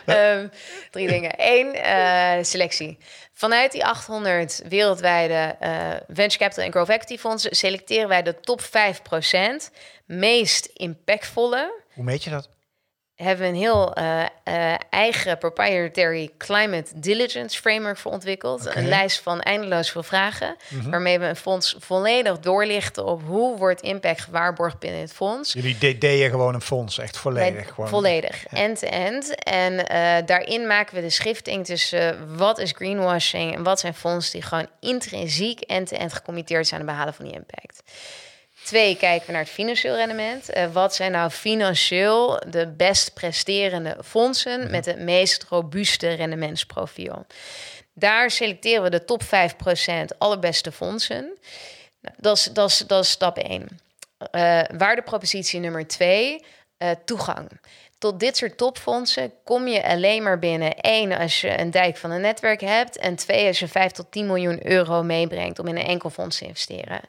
Ehm, 0.04 0.48
drie 0.90 1.08
dingen. 1.08 1.32
Eén, 1.36 1.74
eh, 1.74 2.44
selectie. 2.44 2.98
Vanuit 3.32 3.72
die 3.72 3.84
800 3.84 4.62
wereldwijde 4.68 5.56
eh, 5.60 5.70
venture 6.08 6.38
capital 6.38 6.64
en 6.64 6.70
growth 6.72 6.88
equity 6.88 7.18
fondsen 7.18 7.56
selecteren 7.56 8.08
wij 8.08 8.22
de 8.22 8.40
top 8.40 8.60
5% 8.60 9.70
meest 10.06 10.66
impactvolle 10.72 11.82
Hoe 11.94 12.04
meet 12.04 12.24
je 12.24 12.30
dat? 12.30 12.48
Hebben 13.16 13.44
we 13.46 13.52
een 13.52 13.58
heel 13.58 13.94
eh, 13.94 14.22
eh, 14.44 14.74
eigen 14.90 15.38
proprietary 15.38 16.30
climate 16.38 17.00
diligence 17.00 17.60
framework 17.60 17.96
voor 17.98 18.12
ontwikkeld. 18.12 18.74
Een 18.76 18.88
lijst 18.88 19.20
van 19.20 19.40
eindeloos 19.40 19.90
veel 19.90 20.02
vragen, 20.02 20.56
Mhm. 20.68 20.90
waarmee 20.90 21.18
we 21.18 21.26
een 21.26 21.36
fonds 21.36 21.76
volledig 21.78 22.38
doorlichten 22.38 23.04
op 23.04 23.22
hoe 23.26 23.56
wordt 23.58 23.80
impact 23.80 24.20
gewaarborgd 24.20 24.78
binnen 24.78 25.00
het 25.00 25.12
fonds. 25.12 25.52
Jullie 25.52 25.78
de- 25.78 25.98
deden 25.98 26.30
gewoon 26.30 26.54
een 26.54 26.60
fonds, 26.60 26.98
echt 26.98 27.16
volledig. 27.16 27.68
Gewoon. 27.74 27.88
Volledig, 27.90 28.46
end-to-end. 28.46 29.34
En 29.44 29.86
eh, 29.88 30.26
daarin 30.26 30.66
maken 30.66 30.94
we 30.94 31.00
de 31.00 31.10
schifting 31.10 31.64
tussen 31.66 32.36
wat 32.36 32.58
is 32.58 32.72
greenwashing 32.76 33.54
en 33.54 33.62
wat 33.62 33.80
zijn 33.80 33.94
fondsen 33.94 34.32
die 34.32 34.42
gewoon 34.42 34.66
intrinsiek 34.80 35.60
end-to-end 35.60 36.12
gecommitteerd 36.12 36.66
zijn 36.66 36.80
aan 36.80 36.86
het 36.86 36.94
behalen 36.96 37.14
van 37.14 37.24
die 37.24 37.34
impact. 37.34 37.82
Twee, 38.66 38.96
kijken 38.96 39.26
we 39.26 39.32
naar 39.32 39.42
het 39.42 39.50
financieel 39.50 39.96
rendement. 39.96 40.48
Eh, 40.48 40.72
wat 40.72 40.94
zijn 40.94 41.12
nou 41.12 41.30
financieel 41.30 42.42
de 42.48 42.68
best 42.68 43.14
presterende 43.14 43.96
fondsen 44.04 44.70
met 44.70 44.84
het 44.86 44.98
meest 44.98 45.44
robuuste 45.48 46.08
rendementsprofiel? 46.08 47.26
Daar 47.92 48.30
selecteren 48.30 48.82
we 48.82 48.90
de 48.90 49.04
top 49.04 49.22
5% 49.22 50.18
allerbeste 50.18 50.72
fondsen. 50.72 51.38
Nou, 52.00 52.14
dat, 52.18 52.36
is, 52.36 52.44
dat, 52.44 52.70
is, 52.70 52.78
dat 52.78 53.04
is 53.04 53.10
stap 53.10 53.38
1. 53.38 53.68
waardepropositie 54.78 55.60
nummer 55.60 55.86
2, 55.86 56.44
toegang. 57.04 57.48
Tot 57.98 58.20
dit 58.20 58.36
soort 58.36 58.56
topfondsen 58.56 59.32
kom 59.44 59.68
je 59.68 59.84
alleen 59.84 60.22
maar 60.22 60.38
binnen. 60.38 60.76
één, 60.76 61.12
als 61.12 61.40
je 61.40 61.60
een 61.60 61.70
dijk 61.70 61.96
van 61.96 62.10
een 62.10 62.20
netwerk 62.20 62.60
hebt. 62.60 62.96
En 62.96 63.16
twee, 63.16 63.46
als 63.46 63.58
je 63.58 63.68
5 63.68 63.92
tot 63.92 64.10
10 64.10 64.26
miljoen 64.26 64.66
euro 64.66 65.02
meebrengt 65.02 65.58
om 65.58 65.66
in 65.66 65.76
een 65.76 65.86
enkel 65.86 66.10
fonds 66.10 66.38
te 66.38 66.44
investeren. 66.44 67.00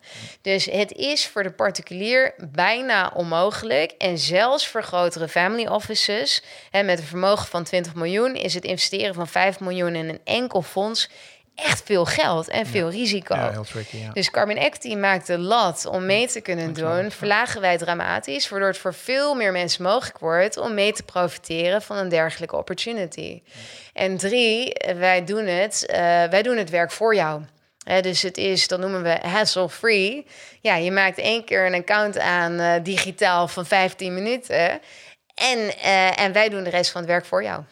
Dus 0.42 0.66
het 0.66 0.92
is 0.92 1.28
voor 1.28 1.44
de 1.44 1.52
particulier 1.52 2.34
bijna 2.52 3.12
onmogelijk. 3.16 3.92
En 3.98 4.18
zelfs 4.18 4.68
voor 4.68 4.84
grotere 4.84 5.28
family 5.28 5.68
offices 5.68 6.44
hè, 6.72 6.84
met 6.84 7.00
een 7.00 7.06
vermogen 7.06 7.48
van 7.48 7.64
20 7.64 7.96
miljoen 7.96 8.36
is 8.36 8.54
het 8.54 8.64
investeren 8.64 9.14
van 9.14 9.28
5 9.28 9.60
miljoen 9.60 9.96
in 9.96 10.10
een 10.10 10.22
enkel 10.24 10.62
fonds 10.62 11.10
echt 11.58 11.82
veel 11.86 12.06
geld 12.06 12.48
en 12.48 12.66
veel 12.66 12.90
risico. 12.90 13.36
Ja, 13.36 13.52
heel 13.52 13.64
tricky, 13.64 13.98
ja. 13.98 14.12
Dus 14.12 14.30
Carbon 14.30 14.56
Equity 14.56 14.96
maakt 14.96 15.28
de 15.28 15.38
lat 15.38 15.86
om 15.86 16.06
mee 16.06 16.28
te 16.28 16.42
kunnen 16.42 16.74
doen, 16.74 17.12
verlagen 17.12 17.62
wij 17.62 17.78
dramatisch, 17.78 18.50
waardoor 18.50 18.70
het 18.70 18.78
voor 18.78 18.94
veel 18.94 19.36
meer 19.36 19.52
mensen 19.52 19.84
mogelijk 19.84 20.18
wordt 20.20 20.58
om 20.58 20.74
mee 20.74 20.94
te 20.94 21.04
profiteren 21.04 21.82
van 21.82 21.98
een 21.98 22.10
dergelijke 22.10 22.56
opportunity. 22.56 23.42
En 23.94 24.18
drie, 24.18 24.74
wij 24.96 25.24
doen 25.24 25.46
het, 25.46 25.86
eh, 25.86 26.00
wij 26.24 26.42
doen 26.42 26.58
het 26.58 26.70
werk 26.70 26.92
voor 26.92 27.16
jou. 27.16 27.42
Dus 28.02 28.22
het 28.22 28.38
is, 28.38 28.68
dat 28.68 28.80
noemen 28.80 29.04
we 29.04 29.18
hassle-free. 29.22 30.26
Ja, 30.62 30.76
je 30.76 30.92
maakt 30.92 31.18
één 31.18 31.44
keer 31.44 31.66
een 31.66 31.74
account 31.74 32.20
aan 32.20 32.60
eh, 32.60 32.84
digitaal 32.84 33.48
van 33.48 33.66
15 33.66 34.14
minuten. 34.14 34.80
En, 35.36 35.78
eh, 35.78 36.20
en 36.20 36.32
wij 36.32 36.50
doen 36.50 36.64
de 36.64 36.70
rest 36.70 36.92
van 36.92 37.02
het 37.02 37.10
werk 37.10 37.26
voor 37.26 37.44
jou. 37.44 37.64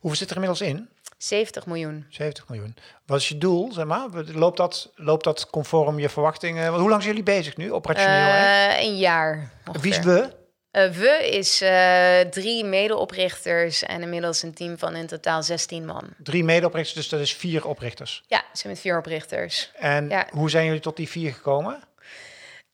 Hoeveel 0.00 0.18
zit 0.18 0.30
er 0.30 0.36
inmiddels 0.36 0.60
in? 0.60 0.88
70 1.22 1.66
miljoen. 1.66 2.06
70 2.08 2.48
miljoen. 2.48 2.76
Wat 3.06 3.18
is 3.18 3.28
je 3.28 3.38
doel, 3.38 3.72
zeg 3.72 3.84
maar? 3.84 4.08
Loopt 4.32 4.56
dat, 4.56 4.92
loopt 4.94 5.24
dat 5.24 5.50
conform 5.50 5.98
je 5.98 6.08
verwachtingen? 6.08 6.66
Want 6.68 6.80
hoe 6.80 6.90
lang 6.90 7.02
zijn 7.02 7.14
jullie 7.16 7.34
bezig 7.34 7.56
nu, 7.56 7.72
operationeel? 7.72 8.28
Eh, 8.28 8.82
een 8.82 8.96
jaar. 8.98 9.50
Wie 9.80 9.90
is 9.92 9.98
we? 9.98 10.38
Eh, 10.70 10.90
we 10.90 11.28
is 11.30 11.60
eh, 11.60 12.20
drie 12.20 12.64
medeoprichters 12.64 13.82
en 13.82 14.02
inmiddels 14.02 14.42
een 14.42 14.54
team 14.54 14.78
van 14.78 14.96
in 14.96 15.06
totaal 15.06 15.42
16 15.42 15.84
man. 15.84 16.08
Drie 16.18 16.44
medeoprichters, 16.44 16.94
dus 16.96 17.08
dat 17.08 17.20
is 17.20 17.32
vier 17.34 17.66
oprichters. 17.66 18.22
Ja, 18.26 18.38
ze 18.38 18.58
zijn 18.58 18.72
met 18.72 18.82
vier 18.82 18.98
oprichters. 18.98 19.70
En 19.78 20.08
Ja. 20.08 20.26
hoe 20.30 20.50
zijn 20.50 20.64
jullie 20.64 20.80
tot 20.80 20.96
die 20.96 21.08
vier 21.08 21.32
gekomen? 21.32 21.80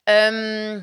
Ehm, 0.03 0.79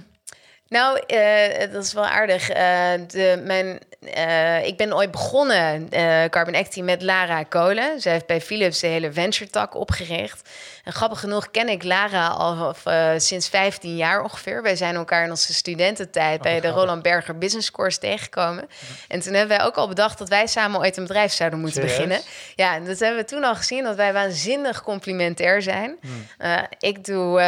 nou, 0.69 0.99
eh, 1.07 1.73
dat 1.73 1.85
is 1.85 1.93
wel 1.93 2.07
aardig. 2.07 2.51
Eh, 2.51 2.91
de, 3.07 3.43
mijn, 3.45 3.79
eh, 4.15 4.67
ik 4.67 4.77
ben 4.77 4.95
ooit 4.95 5.11
begonnen, 5.11 5.89
Carbon 6.31 6.55
Equity, 6.55 6.83
met 6.83 7.03
Lara 7.03 7.43
Kolen. 7.43 8.01
Zij 8.01 8.13
heeft 8.13 8.27
bij 8.27 8.41
Philips 8.41 8.81
de 8.81 8.87
hele 8.87 9.13
venture 9.13 9.51
tak 9.51 9.75
opgericht. 9.75 10.49
En 10.85 10.93
grappig 10.93 11.21
genoeg 11.21 11.51
ken 11.51 11.69
ik 11.69 11.83
Lara 11.83 12.29
al 12.29 12.69
of, 12.69 12.83
sinds 13.17 13.49
15 13.49 13.97
jaar 13.97 14.23
ongeveer. 14.23 14.63
Wij 14.63 14.77
zijn 14.77 14.95
elkaar 14.95 15.25
in 15.25 15.31
onze 15.31 15.55
studententijd 15.55 16.43
bij 16.43 16.61
de. 16.61 16.69
Roland 16.69 17.03
Berger 17.03 17.39
Business 17.39 17.71
Course 17.71 17.99
tegengekomen. 17.99 18.69
En 19.09 19.21
toen 19.21 19.33
hebben 19.35 19.57
wij 19.57 19.67
ook 19.67 19.77
al 19.77 19.89
bedacht 19.89 20.19
dat 20.19 20.29
wij 20.29 20.47
samen 20.47 20.81
ooit 20.81 20.97
een 20.97 21.03
bedrijf 21.07 21.33
zouden 21.33 21.61
moeten 21.61 21.81
Serieus? 21.89 21.97
beginnen. 21.97 22.31
Ja, 22.55 22.75
en 22.75 22.85
dat 22.85 22.99
hebben 22.99 23.21
we 23.21 23.25
toen 23.25 23.45
al 23.45 23.55
gezien, 23.55 23.85
dat 23.85 23.97
wij 23.97 24.13
waanzinnig 24.13 24.83
complementair 24.83 25.63
zijn. 25.63 25.99
Eh, 26.39 26.59
ik, 26.79 27.05
doe, 27.05 27.41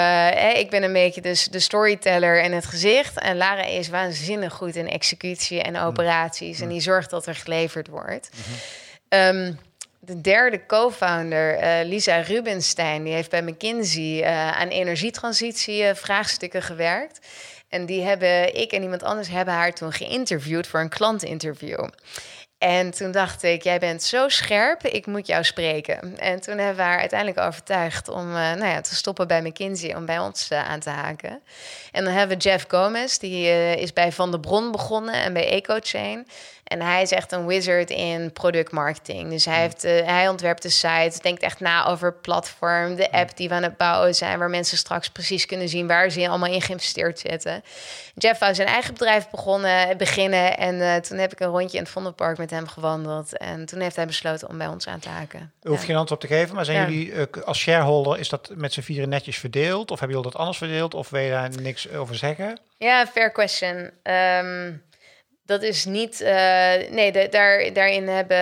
ik 0.56 0.70
ben 0.70 0.82
een 0.82 0.92
beetje 0.92 1.20
dus 1.20 1.44
de 1.44 1.60
storyteller 1.60 2.42
en 2.42 2.52
het 2.52 2.66
gezicht. 2.66 3.05
En 3.14 3.36
Lara 3.36 3.64
is 3.64 3.88
waanzinnig 3.88 4.52
goed 4.52 4.76
in 4.76 4.88
executie 4.88 5.62
en 5.62 5.78
operaties. 5.78 6.60
En 6.60 6.68
die 6.68 6.80
zorgt 6.80 7.10
dat 7.10 7.26
er 7.26 7.34
geleverd 7.34 7.88
wordt. 7.88 8.30
Ehm, 9.08 9.52
de 10.00 10.20
derde 10.20 10.66
co-founder, 10.66 11.54
eh, 11.54 11.86
Lisa 11.86 12.20
Rubenstein, 12.20 13.04
die 13.04 13.12
heeft 13.12 13.30
bij 13.30 13.42
McKinsey 13.42 14.20
uh, 14.20 14.50
aan 14.50 14.68
energietransitie 14.68 15.82
uh, 15.82 15.94
vraagstukken 15.94 16.62
gewerkt. 16.62 17.26
En 17.68 17.86
die 17.86 18.02
hebben, 18.02 18.54
ik 18.56 18.72
en 18.72 18.82
iemand 18.82 19.02
anders 19.02 19.28
hebben 19.28 19.54
haar 19.54 19.72
toen 19.72 19.92
geïnterviewd 19.92 20.66
voor 20.66 20.80
een 20.80 20.88
klantinterview. 20.88 21.88
En 22.58 22.90
toen 22.90 23.10
dacht 23.10 23.42
ik, 23.42 23.62
jij 23.62 23.78
bent 23.78 24.02
zo 24.02 24.28
scherp, 24.28 24.82
ik 24.82 25.06
moet 25.06 25.26
jou 25.26 25.44
spreken. 25.44 26.18
En 26.18 26.40
toen 26.40 26.58
hebben 26.58 26.76
we 26.76 26.82
haar 26.82 26.98
uiteindelijk 26.98 27.40
overtuigd 27.40 28.08
om 28.08 28.28
uh, 28.28 28.34
nou 28.34 28.66
ja, 28.66 28.80
te 28.80 28.94
stoppen 28.94 29.28
bij 29.28 29.42
McKinsey, 29.42 29.96
om 29.96 30.06
bij 30.06 30.18
ons 30.18 30.50
uh, 30.50 30.68
aan 30.68 30.80
te 30.80 30.90
haken. 30.90 31.42
En 31.92 32.04
dan 32.04 32.12
hebben 32.12 32.36
we 32.36 32.42
Jeff 32.42 32.64
Gomez, 32.68 33.16
die 33.16 33.46
uh, 33.46 33.76
is 33.76 33.92
bij 33.92 34.12
Van 34.12 34.30
der 34.30 34.40
Bron 34.40 34.72
begonnen 34.72 35.14
en 35.14 35.32
bij 35.32 35.48
EcoChain. 35.48 36.26
En 36.66 36.82
hij 36.82 37.02
is 37.02 37.10
echt 37.10 37.32
een 37.32 37.46
wizard 37.46 37.90
in 37.90 38.32
productmarketing. 38.32 39.30
Dus 39.30 39.44
hij, 39.44 39.60
heeft, 39.60 39.84
uh, 39.84 40.06
hij 40.06 40.28
ontwerpt 40.28 40.62
de 40.62 40.70
site, 40.70 41.18
denkt 41.22 41.42
echt 41.42 41.60
na 41.60 41.86
over 41.86 42.08
het 42.08 42.20
platform, 42.20 42.94
de 42.94 43.12
app 43.12 43.36
die 43.36 43.48
we 43.48 43.54
aan 43.54 43.62
het 43.62 43.76
bouwen 43.76 44.14
zijn, 44.14 44.38
waar 44.38 44.50
mensen 44.50 44.78
straks 44.78 45.10
precies 45.10 45.46
kunnen 45.46 45.68
zien 45.68 45.86
waar 45.86 46.10
ze 46.10 46.28
allemaal 46.28 46.52
in 46.52 46.62
geïnvesteerd 46.62 47.18
zitten. 47.18 47.62
Jeff 48.14 48.38
wou 48.38 48.54
zijn 48.54 48.68
eigen 48.68 48.92
bedrijf 48.92 49.30
begonnen, 49.30 49.96
beginnen 49.96 50.56
en 50.56 50.74
uh, 50.74 50.94
toen 50.96 51.18
heb 51.18 51.32
ik 51.32 51.40
een 51.40 51.46
rondje 51.46 51.76
in 51.76 51.82
het 51.82 51.92
Vondelpark 51.92 52.38
met 52.38 52.50
hem 52.50 52.68
gewandeld. 52.68 53.36
En 53.36 53.66
toen 53.66 53.80
heeft 53.80 53.96
hij 53.96 54.06
besloten 54.06 54.48
om 54.48 54.58
bij 54.58 54.66
ons 54.66 54.86
aan 54.86 54.98
te 55.00 55.08
haken. 55.08 55.52
U 55.62 55.68
hoeft 55.68 55.80
ja. 55.80 55.86
geen 55.86 55.96
antwoord 55.96 56.22
op 56.22 56.28
te 56.28 56.34
geven, 56.36 56.54
maar 56.54 56.64
zijn 56.64 56.78
ja. 56.78 56.88
jullie 56.88 57.12
uh, 57.12 57.24
als 57.44 57.58
shareholder, 57.58 58.18
is 58.18 58.28
dat 58.28 58.50
met 58.54 58.72
z'n 58.72 58.80
vieren 58.80 59.08
netjes 59.08 59.38
verdeeld? 59.38 59.90
Of 59.90 59.98
hebben 59.98 60.16
jullie 60.16 60.32
dat 60.32 60.40
anders 60.40 60.58
verdeeld? 60.58 60.94
Of 60.94 61.10
wil 61.10 61.20
je 61.20 61.30
daar 61.30 61.50
niks 61.60 61.90
over 61.90 62.14
zeggen? 62.14 62.60
Ja, 62.78 63.06
fair 63.06 63.32
question. 63.32 63.90
Um, 64.02 64.82
dat 65.46 65.62
is 65.62 65.84
niet. 65.84 66.20
Uh, 66.20 66.28
nee, 66.90 67.28
daar, 67.28 67.72
daarin, 67.72 68.08
hebben, 68.08 68.36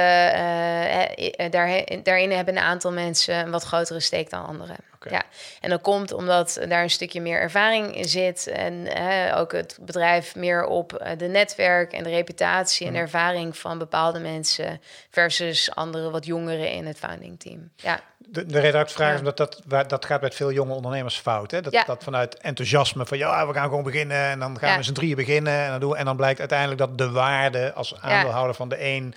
uh, 1.40 1.50
daar, 1.50 1.84
daarin 2.02 2.30
hebben 2.30 2.56
een 2.56 2.62
aantal 2.62 2.92
mensen 2.92 3.34
een 3.34 3.50
wat 3.50 3.62
grotere 3.62 4.00
steek 4.00 4.30
dan 4.30 4.46
anderen. 4.46 4.76
Okay. 5.06 5.18
Ja. 5.18 5.24
En 5.60 5.70
dat 5.70 5.80
komt 5.80 6.12
omdat 6.12 6.60
daar 6.68 6.82
een 6.82 6.90
stukje 6.90 7.20
meer 7.20 7.40
ervaring 7.40 7.96
in 7.96 8.08
zit. 8.08 8.46
En 8.46 8.88
ook 9.34 9.52
het 9.52 9.78
bedrijf 9.80 10.34
meer 10.34 10.64
op 10.64 11.14
de 11.16 11.26
netwerk 11.26 11.92
en 11.92 12.02
de 12.02 12.10
reputatie 12.10 12.86
en 12.86 12.94
ervaring 12.94 13.56
van 13.56 13.78
bepaalde 13.78 14.18
mensen. 14.18 14.80
versus 15.10 15.74
andere 15.74 16.10
wat 16.10 16.26
jongeren 16.26 16.70
in 16.70 16.86
het 16.86 16.98
founding 16.98 17.40
team. 17.40 17.70
Ja. 17.76 18.00
De, 18.18 18.46
de 18.46 18.60
reden 18.60 18.88
vraag 18.88 19.12
is 19.12 19.18
omdat 19.18 19.36
dat, 19.36 19.62
dat 19.88 20.04
gaat 20.04 20.20
met 20.20 20.34
veel 20.34 20.52
jonge 20.52 20.74
ondernemers 20.74 21.16
fout. 21.16 21.50
Hè? 21.50 21.60
Dat, 21.60 21.72
ja. 21.72 21.84
dat 21.84 22.04
vanuit 22.04 22.38
enthousiasme 22.38 23.06
van 23.06 23.18
ja, 23.18 23.46
we 23.46 23.52
gaan 23.52 23.68
gewoon 23.68 23.82
beginnen 23.82 24.30
en 24.30 24.38
dan 24.38 24.58
gaan 24.58 24.70
ja. 24.70 24.76
we 24.76 24.82
z'n 24.82 24.92
drieën 24.92 25.16
beginnen 25.16 25.64
en 25.64 25.70
dan 25.70 25.80
doen 25.80 25.96
en 25.96 26.04
dan 26.04 26.16
blijkt 26.16 26.38
uiteindelijk 26.38 26.78
dat 26.78 26.98
de 26.98 27.10
waarde 27.10 27.72
als 27.72 28.00
aandeelhouder 28.00 28.54
van 28.54 28.68
de 28.68 28.84
een 28.84 29.14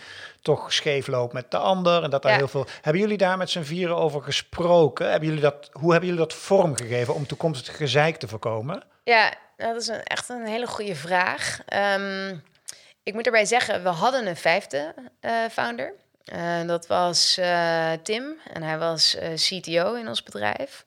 toch 0.48 0.74
scheef 0.74 1.08
loopt 1.08 1.34
met 1.34 1.52
de 1.52 1.58
ander 1.58 2.04
en 2.04 2.10
dat 2.10 2.22
daar 2.22 2.38
heel 2.38 2.48
veel. 2.48 2.66
Hebben 2.82 3.02
jullie 3.02 3.18
daar 3.18 3.38
met 3.38 3.50
z'n 3.50 3.62
vieren 3.62 3.96
over 3.96 4.22
gesproken? 4.24 5.10
Hebben 5.10 5.28
jullie 5.28 5.44
dat? 5.44 5.70
Hoe 5.72 5.92
hebben 5.92 6.10
jullie 6.10 6.26
dat 6.26 6.34
vormgegeven 6.34 7.14
om 7.14 7.28
toekomstig 7.28 7.78
gezeik 7.78 8.18
te 8.18 8.28
voorkomen? 8.28 8.84
Ja, 9.04 9.34
dat 9.58 9.76
is 9.76 9.88
een, 9.88 10.04
echt 10.04 10.30
een 10.30 10.46
hele 10.46 10.68
goede 10.68 10.96
vraag. 10.96 11.60
Um, 12.00 12.44
ik 13.04 13.14
moet 13.14 13.26
erbij 13.26 13.46
zeggen, 13.46 13.84
we 13.84 13.90
hadden 13.90 14.28
een 14.28 14.36
vijfde 14.36 14.94
uh, 15.22 15.32
founder. 15.52 15.94
Uh, 16.34 16.68
dat 16.68 16.88
was 16.88 17.38
uh, 17.40 17.92
Tim 18.04 18.40
en 18.54 18.64
hij 18.64 18.78
was 18.78 19.18
CTO 19.36 19.94
in 19.94 20.08
ons 20.08 20.24
bedrijf. 20.24 20.86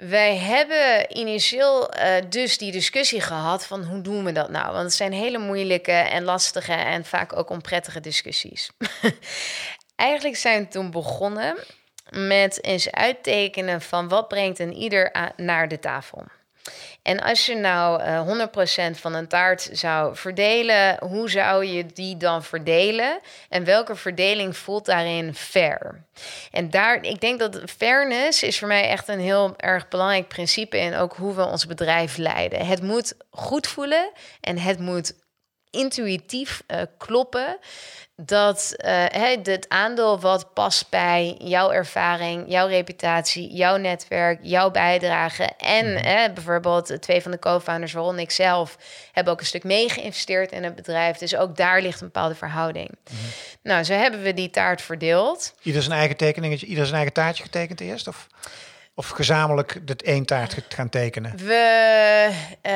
Wij 0.00 0.36
hebben 0.36 1.16
initieel 1.16 1.90
dus 2.28 2.58
die 2.58 2.72
discussie 2.72 3.20
gehad 3.20 3.66
van 3.66 3.84
hoe 3.84 4.00
doen 4.00 4.24
we 4.24 4.32
dat 4.32 4.50
nou? 4.50 4.72
Want 4.72 4.82
het 4.82 4.94
zijn 4.94 5.12
hele 5.12 5.38
moeilijke 5.38 5.92
en 5.92 6.24
lastige 6.24 6.72
en 6.72 7.04
vaak 7.04 7.36
ook 7.36 7.50
onprettige 7.50 8.00
discussies. 8.00 8.70
Eigenlijk 9.96 10.36
zijn 10.36 10.62
we 10.62 10.68
toen 10.68 10.90
begonnen 10.90 11.56
met 12.10 12.64
eens 12.64 12.90
uittekenen 12.90 13.80
van 13.80 14.08
wat 14.08 14.28
brengt 14.28 14.58
een 14.58 14.74
ieder 14.74 15.32
naar 15.36 15.68
de 15.68 15.78
tafel. 15.78 16.24
En 17.02 17.20
als 17.20 17.46
je 17.46 17.56
nou 17.56 18.02
uh, 18.02 18.46
100% 18.94 19.00
van 19.00 19.14
een 19.14 19.28
taart 19.28 19.68
zou 19.72 20.16
verdelen, 20.16 20.96
hoe 21.00 21.30
zou 21.30 21.64
je 21.64 21.86
die 21.86 22.16
dan 22.16 22.42
verdelen? 22.42 23.20
En 23.48 23.64
welke 23.64 23.96
verdeling 23.96 24.56
voelt 24.56 24.86
daarin 24.86 25.34
fair? 25.34 26.04
En 26.50 26.70
daar, 26.70 27.02
ik 27.02 27.20
denk 27.20 27.38
dat 27.38 27.60
fairness 27.76 28.42
is 28.42 28.58
voor 28.58 28.68
mij 28.68 28.88
echt 28.88 29.08
een 29.08 29.20
heel 29.20 29.54
erg 29.56 29.88
belangrijk 29.88 30.28
principe 30.28 30.78
in 30.78 30.96
ook 30.96 31.16
hoe 31.16 31.34
we 31.34 31.44
ons 31.44 31.66
bedrijf 31.66 32.16
leiden. 32.16 32.66
Het 32.66 32.82
moet 32.82 33.14
goed 33.30 33.66
voelen 33.66 34.10
en 34.40 34.58
het 34.58 34.78
moet 34.78 35.14
intuïtief 35.70 36.62
uh, 36.66 36.82
kloppen 36.98 37.58
dat 38.16 38.74
uh, 38.84 39.04
het 39.42 39.66
aandeel 39.68 40.20
wat 40.20 40.54
past 40.54 40.90
bij 40.90 41.34
jouw 41.38 41.70
ervaring, 41.70 42.44
jouw 42.48 42.66
reputatie, 42.66 43.52
jouw 43.52 43.76
netwerk, 43.76 44.38
jouw 44.42 44.70
bijdrage. 44.70 45.50
En 45.58 45.86
mm. 45.92 46.34
bijvoorbeeld 46.34 47.02
twee 47.02 47.22
van 47.22 47.30
de 47.30 47.38
co-founders, 47.38 47.92
waaronder 47.92 48.22
ik 48.22 48.30
zelf, 48.30 48.76
hebben 49.12 49.32
ook 49.32 49.40
een 49.40 49.46
stuk 49.46 49.64
mee 49.64 49.88
geïnvesteerd 49.88 50.52
in 50.52 50.64
het 50.64 50.74
bedrijf. 50.74 51.16
Dus 51.16 51.36
ook 51.36 51.56
daar 51.56 51.82
ligt 51.82 52.00
een 52.00 52.06
bepaalde 52.06 52.34
verhouding. 52.34 52.90
Mm. 53.10 53.16
Nou, 53.62 53.84
zo 53.84 53.92
hebben 53.92 54.22
we 54.22 54.34
die 54.34 54.50
taart 54.50 54.82
verdeeld. 54.82 55.54
Ieder 55.62 55.82
zijn 55.82 55.98
eigen 55.98 56.16
tekeningetje, 56.16 56.66
ieder 56.66 56.84
zijn 56.84 56.96
eigen 56.96 57.14
taartje 57.14 57.42
getekend 57.42 57.80
eerst? 57.80 58.08
Of? 58.08 58.26
Of 59.00 59.08
gezamenlijk 59.08 59.86
dit 59.86 60.02
één 60.02 60.24
taart 60.24 60.56
gaan 60.68 60.88
tekenen? 60.88 61.32
We 61.36 62.28
uh, 62.62 62.72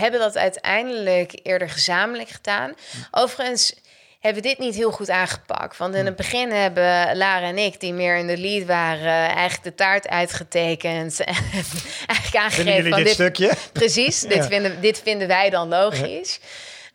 hebben 0.00 0.20
dat 0.20 0.36
uiteindelijk 0.36 1.40
eerder 1.42 1.70
gezamenlijk 1.70 2.28
gedaan. 2.28 2.74
Overigens 3.10 3.74
hebben 4.20 4.42
dit 4.42 4.58
niet 4.58 4.74
heel 4.74 4.90
goed 4.90 5.10
aangepakt. 5.10 5.76
Want 5.76 5.94
in 5.94 6.06
het 6.06 6.06
hmm. 6.06 6.16
begin 6.16 6.50
hebben 6.50 7.16
Lara 7.16 7.46
en 7.46 7.58
ik, 7.58 7.80
die 7.80 7.92
meer 7.92 8.16
in 8.16 8.26
de 8.26 8.36
lead 8.36 8.66
waren, 8.66 9.28
eigenlijk 9.28 9.62
de 9.62 9.74
taart 9.74 10.08
uitgetekend. 10.08 11.20
En 11.20 11.34
eigenlijk 12.06 12.36
aangegeven 12.44 12.90
van 12.90 12.98
dit, 12.98 13.06
dit 13.06 13.14
stukje. 13.14 13.52
Precies, 13.72 14.20
dit, 14.34 14.46
vinden, 14.46 14.80
dit 14.80 15.00
vinden 15.04 15.28
wij 15.28 15.50
dan 15.50 15.68
logisch. 15.68 16.40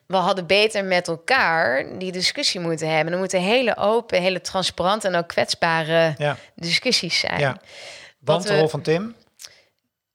We 0.06 0.16
hadden 0.16 0.48
beter 0.48 0.84
met 0.84 1.08
elkaar 1.08 1.86
die 1.98 2.12
discussie 2.12 2.60
moeten 2.60 2.90
hebben. 2.90 3.14
Er 3.14 3.20
moeten 3.20 3.42
hele 3.42 3.78
open, 3.78 4.22
hele 4.22 4.42
transparante 4.42 5.08
en 5.08 5.16
ook 5.16 5.28
kwetsbare 5.28 6.14
ja. 6.18 6.38
discussies 6.56 7.20
zijn. 7.20 7.40
Ja. 7.40 7.58
Want 8.26 8.48
de 8.48 8.58
rol 8.58 8.68
van 8.68 8.82
Tim? 8.82 9.16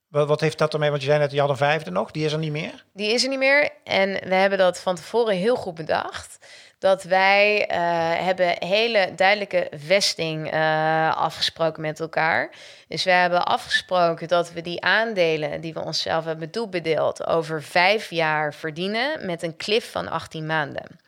Wat, 0.08 0.40
heeft 0.40 0.58
dat 0.58 0.72
ermee? 0.72 0.90
Want 0.90 1.02
je 1.02 1.08
zei 1.08 1.20
net, 1.20 1.32
je 1.32 1.40
had 1.40 1.48
een 1.48 1.56
vijfde 1.56 1.90
nog. 1.90 2.10
Die 2.10 2.24
is 2.24 2.32
er 2.32 2.38
niet 2.38 2.52
meer? 2.52 2.84
Die 2.92 3.12
is 3.12 3.22
er 3.22 3.28
niet 3.28 3.38
meer. 3.38 3.70
En 3.84 4.12
we 4.28 4.34
hebben 4.34 4.58
dat 4.58 4.80
van 4.80 4.94
tevoren 4.94 5.34
heel 5.36 5.56
goed 5.56 5.74
bedacht 5.74 6.38
dat 6.78 7.02
wij 7.02 7.70
uh, 7.70 7.76
hebben 8.24 8.56
hele 8.58 9.12
duidelijke 9.16 9.70
vesting 9.76 10.54
uh, 10.54 11.16
afgesproken 11.16 11.82
met 11.82 12.00
elkaar. 12.00 12.50
Dus 12.88 13.04
we 13.04 13.10
hebben 13.10 13.44
afgesproken 13.44 14.28
dat 14.28 14.52
we 14.52 14.60
die 14.60 14.82
aandelen 14.82 15.60
die 15.60 15.72
we 15.72 15.80
onszelf 15.80 16.24
hebben 16.24 16.50
toebedeeld 16.50 17.26
over 17.26 17.62
vijf 17.62 18.10
jaar 18.10 18.54
verdienen 18.54 19.26
met 19.26 19.42
een 19.42 19.56
cliff 19.56 19.90
van 19.90 20.08
18 20.08 20.46
maanden. 20.46 20.98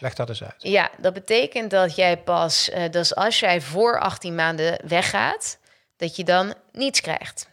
Leg 0.00 0.14
dat 0.14 0.28
eens 0.28 0.42
uit. 0.42 0.54
Ja, 0.58 0.90
dat 0.98 1.12
betekent 1.12 1.70
dat 1.70 1.96
jij 1.96 2.16
pas, 2.16 2.70
uh, 2.70 2.90
dus 2.90 3.14
als 3.14 3.40
jij 3.40 3.60
voor 3.60 4.00
18 4.00 4.34
maanden 4.34 4.80
weggaat, 4.86 5.58
dat 6.02 6.16
je 6.16 6.24
dan 6.24 6.54
niets 6.72 7.00
krijgt. 7.00 7.48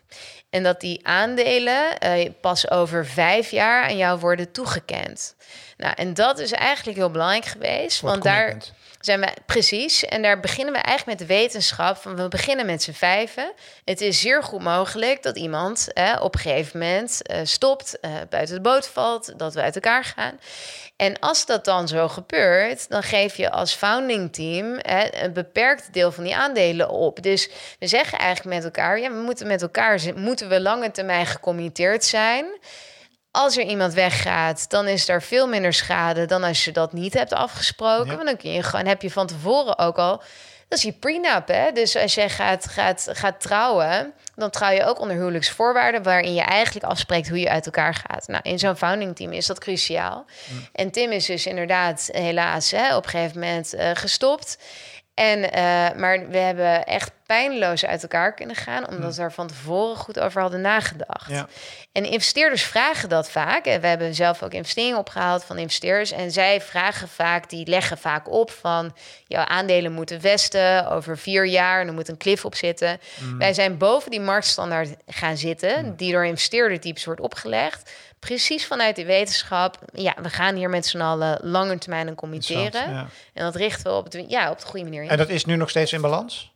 En 0.50 0.64
dat 0.64 0.82
die 0.82 1.08
aandelen 1.08 1.98
pas 2.42 2.70
over 2.72 3.06
vijf 3.06 3.52
jaar 3.52 3.84
aan 3.84 3.98
jou 3.98 4.20
worden 4.20 4.52
toegekend. 4.52 5.36
Nou, 5.78 5.94
en 5.96 6.14
dat 6.14 6.40
is 6.40 6.52
eigenlijk 6.52 6.98
heel 6.98 7.12
belangrijk 7.12 7.46
geweest. 7.46 8.02
want 8.02 8.24
daar 8.24 8.58
zijn 9.00 9.20
we 9.20 9.34
precies. 9.46 10.06
En 10.06 10.22
daar 10.22 10.40
beginnen 10.40 10.74
we 10.74 10.80
eigenlijk 10.80 11.20
met 11.20 11.28
de 11.28 11.34
wetenschap. 11.34 11.98
Van 11.98 12.16
we 12.16 12.28
beginnen 12.28 12.66
met 12.66 12.84
z'n 12.84 12.92
vijven. 12.92 13.52
Het 13.86 14.02
is 14.02 14.20
zeer 14.20 14.44
goed 14.44 14.62
mogelijk 14.62 15.24
dat 15.24 15.38
iemand 15.38 15.88
op 16.22 16.34
een 16.34 16.40
gegeven 16.40 16.80
moment 16.80 17.22
uh, 17.24 17.38
stopt, 17.44 17.98
uh, 18.02 18.12
buiten 18.30 18.56
de 18.56 18.62
boot 18.62 18.88
valt, 18.88 19.40
dat 19.40 19.54
we 19.54 19.62
uit 19.62 19.76
elkaar 19.76 20.04
gaan. 20.04 20.40
En 20.96 21.20
als 21.20 21.46
dat 21.46 21.66
dan 21.66 21.88
zo 21.88 22.08
gebeurt, 22.08 22.90
dan 22.90 23.04
geef 23.04 23.38
je 23.38 23.52
als 23.52 23.74
founding 23.74 24.34
team 24.34 24.80
een 25.12 25.34
beperkt 25.34 25.94
deel 25.94 26.12
van 26.12 26.24
die 26.24 26.36
aandelen 26.36 26.90
op. 26.90 27.24
Dus 27.24 27.50
we 27.80 27.88
zeggen 27.88 28.18
eigenlijk 28.18 28.56
met 28.56 28.64
elkaar: 28.64 29.00
ja, 29.00 29.10
we 29.10 29.22
moeten 29.22 29.48
met 29.48 29.62
elkaar 29.62 30.00
moeten 30.16 30.50
we 30.50 30.62
lange 30.62 30.92
termijn 30.92 31.26
gecommitteerd 31.26 32.04
zijn 32.04 32.46
als 33.32 33.58
er 33.58 33.64
iemand 33.64 33.94
weggaat, 33.94 34.70
dan 34.70 34.88
is 34.88 35.10
er 35.10 35.22
veel 35.22 35.48
minder 35.48 35.74
schade 35.74 36.26
dan 36.26 36.44
als 36.44 36.66
je 36.66 36.72
dat 36.72 36.94
niet 36.94 37.14
hebt 37.14 37.34
afgesproken. 37.34 38.16
Want 38.16 38.26
dan 38.26 38.38
kun 38.38 38.52
je 38.52 38.64
gewoon, 38.64 38.86
heb 38.86 39.02
je 39.02 39.12
van 39.12 39.28
tevoren 39.28 39.78
ook 39.78 39.98
al. 39.98 40.22
Dat 40.68 40.78
is 40.78 40.84
je 40.84 40.92
prenup, 40.92 41.48
hè? 41.48 41.72
Dus 41.72 41.96
als 41.96 42.14
jij 42.14 42.30
gaat, 42.30 42.68
gaat, 42.68 43.08
gaat 43.12 43.42
trouwen, 43.42 44.14
dan 44.36 44.50
trouw 44.50 44.72
je 44.72 44.86
ook 44.86 45.00
onder 45.00 45.16
huwelijksvoorwaarden, 45.16 46.04
waarin 46.04 46.34
je 46.34 46.42
eigenlijk 46.42 46.86
afspreekt 46.86 47.30
hoe 47.30 47.40
je 47.40 47.50
uit 47.50 47.66
elkaar 47.66 47.94
gaat. 47.94 48.28
Nou, 48.28 48.42
in 48.44 48.60
zo'n 48.60 48.76
founding 48.76 49.16
team 49.16 49.32
is 49.32 49.46
dat 49.46 49.60
cruciaal. 49.60 50.26
En 50.74 50.92
Tim 50.92 51.12
is 51.12 51.26
dus 51.26 51.46
inderdaad 51.46 52.10
helaas 52.12 52.72
hè, 52.72 52.96
op 52.96 53.04
een 53.04 53.10
gegeven 53.10 53.40
moment 53.40 53.76
uh, 53.76 53.92
gestopt. 53.94 54.58
En, 55.20 55.52
eh, 55.52 56.00
maar 56.00 56.30
we 56.30 56.38
hebben 56.38 56.86
echt 56.86 57.12
pijnloos 57.26 57.86
uit 57.86 58.02
elkaar 58.02 58.34
kunnen 58.34 58.56
gaan, 58.56 58.88
omdat 58.88 59.16
we 59.16 59.22
er 59.22 59.32
van 59.32 59.48
tevoren 59.48 59.96
goed 59.96 60.20
over 60.20 60.42
hadden 60.42 60.62
nagedacht. 60.62 61.30
Ja. 61.30 61.48
En 61.92 62.06
investeerders 62.06 62.64
vragen 62.64 63.10
dat 63.10 63.30
vaak. 63.30 63.66
En 63.66 63.82
we 63.82 63.88
hebben 63.88 64.16
zelf 64.16 64.44
ook 64.44 64.52
investeringen 64.52 64.98
opgehaald 64.98 65.44
van 65.44 65.58
investeerders. 65.58 66.12
En 66.12 66.32
zij 66.32 66.62
vragen 66.62 67.08
vaak, 67.08 67.50
die 67.50 67.68
leggen 67.68 67.98
vaak 67.98 68.32
op 68.32 68.52
van 68.52 68.96
jouw 69.28 69.44
aandelen 69.44 69.92
moeten 69.92 70.22
vesten 70.22 70.90
over 70.90 71.18
vier 71.18 71.46
jaar 71.46 71.82
en 71.82 71.88
er 71.88 71.94
moet 71.94 72.10
een 72.10 72.18
cliff 72.18 72.46
op 72.46 72.56
zitten. 72.56 73.00
Wij 73.38 73.54
zijn 73.54 73.78
boven 73.78 74.12
die 74.12 74.20
marktstandaard 74.20 74.96
gaan 75.08 75.38
zitten, 75.38 75.96
die 75.96 76.12
door 76.12 76.26
investeerdertypes 76.26 77.06
wordt 77.06 77.22
opgelegd. 77.22 77.92
Precies 78.20 78.66
vanuit 78.66 78.96
die 78.96 79.06
wetenschap. 79.06 79.80
Ja, 79.94 80.16
we 80.22 80.30
gaan 80.30 80.56
hier 80.56 80.70
met 80.70 80.86
z'n 80.86 81.02
allen 81.02 81.40
lange 81.42 81.78
termijn 81.78 82.16
committeren. 82.16 82.92
Ja. 82.92 83.08
En 83.34 83.44
dat 83.44 83.56
richten 83.56 83.84
we 83.92 83.98
op, 83.98 84.04
het, 84.12 84.26
ja, 84.28 84.52
op 84.52 84.60
de 84.60 84.66
goede 84.66 84.84
manier 84.86 85.04
in. 85.04 85.10
En 85.10 85.18
dat 85.18 85.30
is 85.30 85.46
nu 85.46 85.56
nog 85.56 85.70
steeds 85.70 85.94
in 85.94 86.02
balans? 86.02 86.52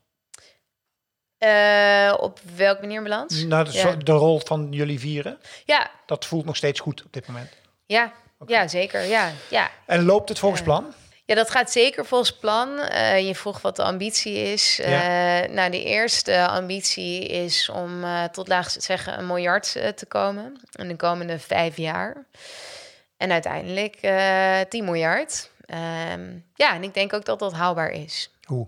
Eh, 1.38 2.14
op 2.20 2.40
welke 2.56 2.82
manier 2.82 2.98
in 2.98 3.04
balans? 3.04 3.44
Nou, 3.44 3.66
de, 3.66 3.72
Ja. 3.72 3.96
de 3.96 4.12
rol 4.12 4.42
van 4.46 4.68
jullie 4.72 5.00
vieren, 5.00 5.38
Ja, 5.66 5.92
dat 6.06 6.26
voelt 6.26 6.46
nog 6.46 6.56
steeds 6.56 6.80
goed 6.80 7.04
op 7.06 7.14
dit 7.14 7.28
moment. 7.28 7.52
ja, 7.86 8.14
ja 8.46 8.68
zeker. 8.68 9.02
Ja, 9.02 9.32
ja. 9.50 9.70
En 9.86 10.06
loopt 10.06 10.30
het 10.30 10.40
volgens 10.40 10.62
Ja. 10.62 10.68
plan? 10.68 10.94
Ja, 11.26 11.36
dat 11.36 11.50
gaat 11.50 11.72
zeker 11.72 12.06
volgens 12.06 12.38
plan. 12.38 12.80
Eh, 12.80 13.28
je 13.28 13.36
vroeg 13.36 13.62
wat 13.62 13.76
de 13.76 13.84
ambitie 13.84 14.36
is. 14.36 14.76
Ja. 14.76 15.44
Eh, 15.44 15.50
nou, 15.50 15.72
de 15.72 15.84
eerste 15.84 16.48
ambitie 16.48 17.26
is 17.28 17.70
om 17.70 18.04
eh, 18.04 18.24
tot 18.24 18.48
laagst 18.48 18.84
zeggen 18.84 19.18
een 19.18 19.28
miljard 19.28 19.72
te 19.72 20.06
komen 20.08 20.62
in 20.72 20.88
de 20.88 20.96
komende 20.96 21.40
vijf 21.40 21.78
jaar. 21.78 22.26
En 23.18 23.32
uiteindelijk 23.32 23.96
eh 23.96 24.60
10 24.70 24.84
miljard. 24.84 25.50
Ehm, 25.66 26.38
ja, 26.56 26.74
en 26.74 26.84
ik 26.84 26.94
denk 26.94 27.14
ook 27.14 27.26
dat 27.26 27.40
dat 27.40 27.54
haalbaar 27.54 27.92
is. 27.92 28.32
Hoe? 28.44 28.68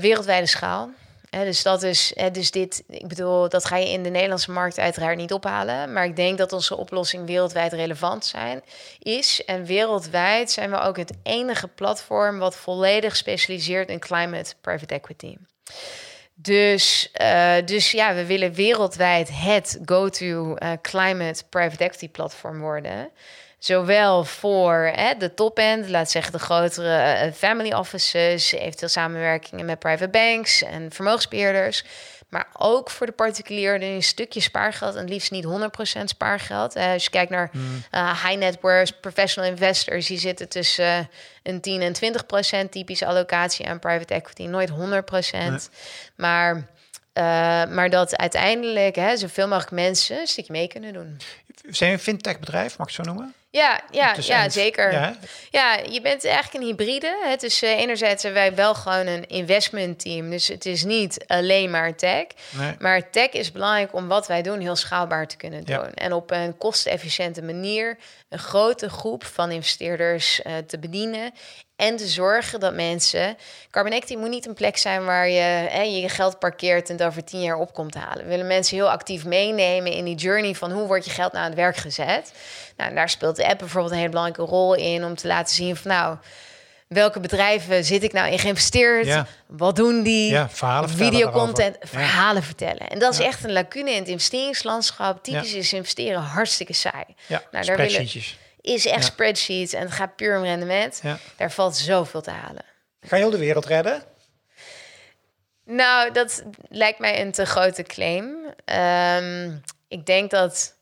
Wereldwijde 0.00 0.46
schaal. 0.46 0.90
Dus 1.42 1.62
dat 1.62 1.82
is, 1.82 2.14
dus 2.32 2.50
dit, 2.50 2.84
ik 2.88 3.08
bedoel, 3.08 3.48
dat 3.48 3.64
ga 3.64 3.76
je 3.76 3.90
in 3.90 4.02
de 4.02 4.10
Nederlandse 4.10 4.50
markt 4.50 4.78
uiteraard 4.78 5.16
niet 5.16 5.32
ophalen. 5.32 5.92
Maar 5.92 6.04
ik 6.04 6.16
denk 6.16 6.38
dat 6.38 6.52
onze 6.52 6.76
oplossing 6.76 7.26
wereldwijd 7.26 7.72
relevant 7.72 8.24
zijn, 8.24 8.62
is. 8.98 9.44
En 9.44 9.64
wereldwijd 9.64 10.50
zijn 10.50 10.70
we 10.70 10.80
ook 10.80 10.96
het 10.96 11.12
enige 11.22 11.68
platform 11.68 12.38
wat 12.38 12.56
volledig 12.56 13.16
specialiseert 13.16 13.88
in 13.88 13.98
climate 13.98 14.54
private 14.60 14.94
equity. 14.94 15.36
Dus, 16.34 17.10
eh, 17.12 17.54
dus 17.64 17.90
ja, 17.90 18.14
we 18.14 18.26
willen 18.26 18.52
wereldwijd 18.52 19.30
het 19.32 19.80
go-to 19.84 20.54
eh, 20.54 20.70
climate 20.82 21.44
private 21.48 21.84
equity 21.84 22.08
platform 22.08 22.60
worden. 22.60 23.10
Zowel 23.64 24.24
voor 24.24 24.90
hè, 24.94 25.14
de 25.14 25.34
top-end, 25.34 25.88
laat 25.88 26.10
zeggen 26.10 26.32
de 26.32 26.38
grotere 26.38 26.96
eh, 26.96 27.32
family 27.32 27.72
offices, 27.72 28.52
eventueel 28.52 28.90
samenwerkingen 28.90 29.64
met 29.64 29.78
private 29.78 30.08
banks 30.08 30.62
en 30.62 30.92
vermogensbeheerders. 30.92 31.84
Maar 32.28 32.46
ook 32.52 32.90
voor 32.90 33.06
de 33.06 33.12
particulier 33.12 33.82
een 33.82 34.02
stukje 34.02 34.40
spaargeld 34.40 34.94
en 34.94 35.08
liefst 35.08 35.30
niet 35.30 35.44
100% 35.44 36.04
spaargeld. 36.04 36.74
Eh, 36.74 36.92
als 36.92 37.04
je 37.04 37.10
kijkt 37.10 37.30
naar 37.30 37.50
eh, 37.90 38.24
high 38.24 38.38
net 38.38 38.58
worth 38.60 39.00
professional 39.00 39.50
investors, 39.50 40.06
die 40.06 40.18
zitten 40.18 40.48
tussen 40.48 41.10
een 41.42 41.60
10 41.60 41.82
en 41.82 41.94
20% 42.66 42.70
typische 42.70 43.06
allocatie 43.06 43.68
aan 43.68 43.78
private 43.78 44.14
equity, 44.14 44.46
nooit 44.46 44.70
100%. 44.70 44.74
Maar, 46.16 46.66
maar 47.74 47.90
dat 47.90 48.16
uiteindelijk 48.16 48.96
hè, 48.96 49.16
zoveel 49.16 49.48
mogelijk 49.48 49.72
mensen 49.72 50.18
een 50.18 50.26
stukje 50.26 50.52
mee 50.52 50.68
kunnen 50.68 50.92
doen. 50.92 51.16
Zijn 51.68 51.90
je 51.90 51.96
een 51.96 52.02
fintech 52.02 52.38
bedrijf, 52.38 52.78
mag 52.78 52.88
ik 52.88 52.96
het 52.96 53.06
zo 53.06 53.12
noemen? 53.12 53.34
Ja, 53.54 53.80
ja, 53.90 54.14
ja 54.20 54.48
zeker. 54.48 54.92
Ja? 54.92 55.16
Ja, 55.50 55.78
je 55.90 56.00
bent 56.00 56.24
eigenlijk 56.24 56.54
een 56.54 56.68
hybride. 56.68 57.16
Het 57.24 57.42
is 57.42 57.62
eh, 57.62 57.70
enerzijds 57.70 58.22
hebben 58.22 58.42
wij 58.42 58.54
wel 58.54 58.74
gewoon 58.74 59.06
een 59.06 59.28
investment 59.28 60.00
team. 60.00 60.30
Dus 60.30 60.48
het 60.48 60.66
is 60.66 60.84
niet 60.84 61.24
alleen 61.26 61.70
maar 61.70 61.94
tech. 61.94 62.26
Nee. 62.50 62.74
Maar 62.78 63.10
tech 63.10 63.30
is 63.30 63.52
belangrijk 63.52 63.94
om 63.94 64.08
wat 64.08 64.26
wij 64.26 64.42
doen 64.42 64.60
heel 64.60 64.76
schaalbaar 64.76 65.26
te 65.26 65.36
kunnen 65.36 65.64
doen. 65.64 65.76
Ja. 65.76 65.90
En 65.94 66.12
op 66.12 66.30
een 66.30 66.58
kostenefficiënte 66.58 67.42
manier 67.42 67.98
een 68.28 68.38
grote 68.38 68.88
groep 68.88 69.24
van 69.24 69.50
investeerders 69.50 70.42
eh, 70.42 70.52
te 70.66 70.78
bedienen. 70.78 71.32
En 71.76 71.96
te 71.96 72.06
zorgen 72.06 72.60
dat 72.60 72.74
mensen... 72.74 73.36
Carbon 73.70 74.18
moet 74.18 74.28
niet 74.28 74.46
een 74.46 74.54
plek 74.54 74.76
zijn 74.76 75.04
waar 75.04 75.28
je 75.28 75.40
hè, 75.40 75.82
je 75.82 76.08
geld 76.08 76.38
parkeert... 76.38 76.88
en 76.88 76.96
het 76.96 77.06
over 77.06 77.24
tien 77.24 77.40
jaar 77.40 77.56
op 77.56 77.72
komt 77.74 77.92
te 77.92 77.98
halen. 77.98 78.24
We 78.24 78.30
willen 78.30 78.46
mensen 78.46 78.76
heel 78.76 78.90
actief 78.90 79.24
meenemen 79.24 79.92
in 79.92 80.04
die 80.04 80.14
journey... 80.14 80.54
van 80.54 80.72
hoe 80.72 80.86
wordt 80.86 81.04
je 81.04 81.10
geld 81.10 81.32
nou 81.32 81.44
aan 81.44 81.50
het 81.50 81.60
werk 81.60 81.76
gezet. 81.76 82.32
Nou, 82.76 82.94
daar 82.94 83.08
speelt 83.08 83.36
de 83.36 83.46
app 83.46 83.58
bijvoorbeeld 83.58 83.92
een 83.92 83.98
hele 83.98 84.10
belangrijke 84.10 84.52
rol 84.52 84.74
in... 84.74 85.04
om 85.04 85.14
te 85.14 85.26
laten 85.26 85.54
zien 85.54 85.76
van 85.76 85.90
nou... 85.90 86.16
welke 86.88 87.20
bedrijven 87.20 87.84
zit 87.84 88.02
ik 88.02 88.12
nou 88.12 88.32
in 88.32 88.38
geïnvesteerd? 88.38 89.06
Ja. 89.06 89.26
Wat 89.46 89.76
doen 89.76 90.02
die? 90.02 90.30
Ja, 90.30 90.48
verhalen 90.48 90.88
vertellen 90.88 91.12
Videocontent, 91.12 91.76
verhalen 91.80 92.42
vertellen. 92.42 92.88
En 92.88 92.98
dat 92.98 93.12
is 93.12 93.18
echt 93.18 93.44
een 93.44 93.52
lacune 93.52 93.90
in 93.90 93.98
het 93.98 94.08
investeringslandschap. 94.08 95.22
Typisch 95.22 95.54
is 95.54 95.72
investeren 95.72 96.20
hartstikke 96.20 96.72
saai. 96.72 97.04
Ja, 97.26 97.42
Nou, 97.50 97.64
daar 97.64 97.76
willen-. 97.76 98.42
Is 98.64 98.86
echt 98.86 98.96
Ja. 99.04 99.10
spreadsheets 99.10 99.72
en 99.72 99.80
het 99.80 99.92
gaat 99.92 100.16
puur 100.16 100.36
om 100.36 100.42
rendement. 100.42 101.00
Ja. 101.02 101.18
Daar 101.36 101.52
valt 101.52 101.76
zoveel 101.76 102.20
te 102.20 102.30
halen. 102.30 102.64
Ga 103.00 103.16
je 103.16 103.22
heel 103.22 103.30
de 103.30 103.38
wereld 103.38 103.66
redden? 103.66 104.02
Nou, 105.64 106.12
dat 106.12 106.42
lijkt 106.68 106.98
mij 106.98 107.20
een 107.20 107.32
te 107.32 107.44
grote 107.44 107.82
claim. 107.82 108.36
Ehm, 108.64 109.56
ik 109.88 110.06
denk 110.06 110.30
dat. 110.30 110.74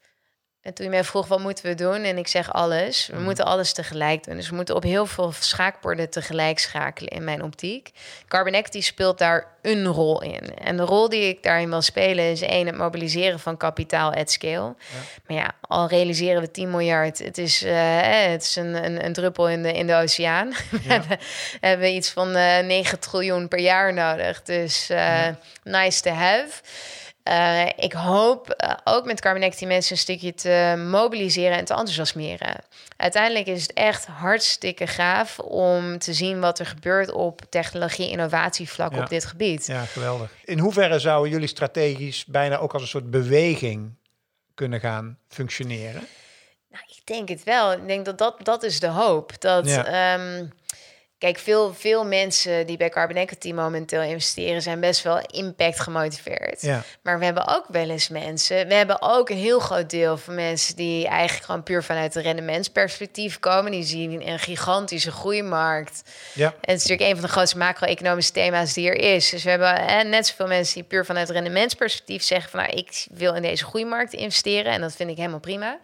En 0.62 0.74
toen 0.74 0.84
je 0.84 0.90
mij 0.90 1.04
vroeg 1.04 1.26
wat 1.26 1.40
moeten 1.40 1.64
we 1.64 1.74
doen, 1.74 2.02
en 2.02 2.18
ik 2.18 2.28
zeg 2.28 2.52
alles. 2.52 3.06
We 3.12 3.20
moeten 3.20 3.44
alles 3.44 3.72
tegelijk 3.72 4.24
doen. 4.24 4.36
Dus 4.36 4.48
we 4.48 4.54
moeten 4.54 4.74
op 4.74 4.82
heel 4.82 5.06
veel 5.06 5.32
schaakborden 5.38 6.10
tegelijk 6.10 6.58
schakelen 6.58 7.10
in 7.10 7.24
mijn 7.24 7.42
optiek. 7.42 7.90
Carbon 8.28 8.52
Equity 8.52 8.80
speelt 8.80 9.18
daar 9.18 9.46
een 9.62 9.86
rol 9.86 10.22
in. 10.22 10.58
En 10.58 10.76
de 10.76 10.82
rol 10.82 11.08
die 11.08 11.28
ik 11.28 11.42
daarin 11.42 11.68
wil 11.68 11.82
spelen 11.82 12.24
is 12.24 12.40
één, 12.40 12.66
het 12.66 12.76
mobiliseren 12.76 13.40
van 13.40 13.56
kapitaal 13.56 14.12
at 14.12 14.30
scale. 14.30 14.74
Maar 15.26 15.36
ja, 15.36 15.50
al 15.60 15.88
realiseren 15.88 16.42
we 16.42 16.50
10 16.50 16.70
miljard, 16.70 17.18
het 17.18 17.38
is, 17.38 17.62
eh, 17.62 18.30
het 18.30 18.42
is 18.42 18.56
een, 18.56 18.84
een, 18.84 19.04
een 19.04 19.12
druppel 19.12 19.48
in 19.48 19.62
de, 19.62 19.72
in 19.72 19.86
de 19.86 19.94
oceaan. 19.94 20.48
We 20.70 20.92
hebben, 20.92 21.18
we 21.60 21.66
hebben 21.66 21.94
iets 21.94 22.10
van 22.10 22.34
eh 22.34 22.64
9 22.64 22.98
triljoen 22.98 23.48
per 23.48 23.58
jaar 23.60 23.92
nodig. 23.92 24.42
Dus 24.42 24.90
eh, 24.90 25.28
nice 25.64 26.00
to 26.00 26.10
have. 26.10 26.48
Eh, 27.22 27.66
ik 27.76 27.92
hoop 27.92 28.48
eh, 28.50 28.74
ook 28.84 29.04
met 29.04 29.20
Carbon 29.20 29.42
Equity 29.42 29.64
mensen 29.66 29.92
een 29.92 29.98
stukje 29.98 30.34
te 30.34 30.84
mobiliseren 30.90 31.56
en 31.58 31.64
te 31.64 31.72
enthousiasmeren. 31.72 32.56
Uiteindelijk 32.96 33.46
is 33.46 33.62
het 33.62 33.72
echt 33.72 34.06
hartstikke 34.06 34.86
gaaf 34.86 35.38
om 35.38 35.98
te 35.98 36.12
zien 36.12 36.40
wat 36.40 36.58
er 36.58 36.66
gebeurt 36.66 37.12
op 37.12 37.40
technologie-innovatievlak 37.48 38.94
Ja. 38.94 39.00
op 39.00 39.08
dit 39.08 39.24
gebied. 39.24 39.66
Ja, 39.66 39.84
geweldig. 39.84 40.30
In 40.44 40.58
hoeverre 40.58 40.98
zouden 40.98 41.30
jullie 41.32 41.46
strategisch 41.48 42.24
bijna 42.24 42.56
ook 42.56 42.72
als 42.72 42.82
een 42.82 42.88
soort 42.88 43.10
beweging 43.10 43.94
kunnen 44.54 44.80
gaan 44.80 45.18
functioneren? 45.28 46.06
Nou, 46.70 46.84
ik 46.88 47.00
denk 47.04 47.28
het 47.28 47.44
wel. 47.44 47.72
Ik 47.72 47.86
denk 47.86 48.04
dat 48.04 48.18
dat, 48.18 48.36
dat 48.44 48.62
is 48.62 48.80
de 48.80 48.86
hoop. 48.86 49.40
Dat, 49.40 49.66
Ja. 49.68 49.84
ehm, 50.14 50.46
kijk, 51.22 51.38
veel, 51.38 51.74
veel 51.74 52.04
mensen 52.04 52.66
die 52.66 52.76
bij 52.76 52.88
Carbon 52.88 53.16
Equity 53.16 53.52
momenteel 53.52 54.02
investeren... 54.02 54.62
zijn 54.62 54.80
best 54.80 55.02
wel 55.02 55.20
impact 55.26 55.80
gemotiveerd. 55.80 56.62
Ja. 56.62 56.82
Maar 57.02 57.18
we 57.18 57.24
hebben 57.24 57.48
ook 57.48 57.64
wel 57.68 57.90
eens 57.90 58.08
mensen... 58.08 58.68
We 58.68 58.74
hebben 58.74 59.02
ook 59.02 59.30
een 59.30 59.36
heel 59.36 59.58
groot 59.58 59.90
deel 59.90 60.16
van 60.16 60.34
mensen... 60.34 60.76
die 60.76 61.06
eigenlijk 61.06 61.44
gewoon 61.44 61.62
puur 61.62 61.82
vanuit 61.82 62.14
een 62.14 62.22
rendementsperspectief 62.22 63.38
komen. 63.38 63.70
Die 63.70 63.84
zien 63.84 64.28
een 64.28 64.38
gigantische 64.38 65.10
groeimarkt. 65.10 66.02
Ja. 66.34 66.46
En 66.46 66.74
het 66.74 66.82
is 66.82 66.88
natuurlijk 66.88 67.08
een 67.08 67.16
van 67.16 67.26
de 67.26 67.32
grootste 67.32 67.58
macro-economische 67.58 68.32
thema's 68.32 68.72
die 68.72 68.88
er 68.88 69.14
is. 69.14 69.30
Dus 69.30 69.42
we 69.42 69.50
hebben 69.50 69.74
hè, 69.74 70.02
net 70.02 70.26
zoveel 70.26 70.46
mensen 70.46 70.74
die 70.74 70.84
puur 70.84 71.04
vanuit 71.04 71.30
rendementsperspectief 71.30 72.22
zeggen 72.22 72.50
van 72.50 72.60
nou, 72.60 72.72
ik 72.72 73.06
wil 73.10 73.34
in 73.34 73.42
deze 73.42 73.64
groeimarkt 73.64 74.12
investeren. 74.12 74.72
En 74.72 74.80
dat 74.80 74.96
vind 74.96 75.10
ik 75.10 75.16
helemaal 75.16 75.40
prima. 75.40 75.78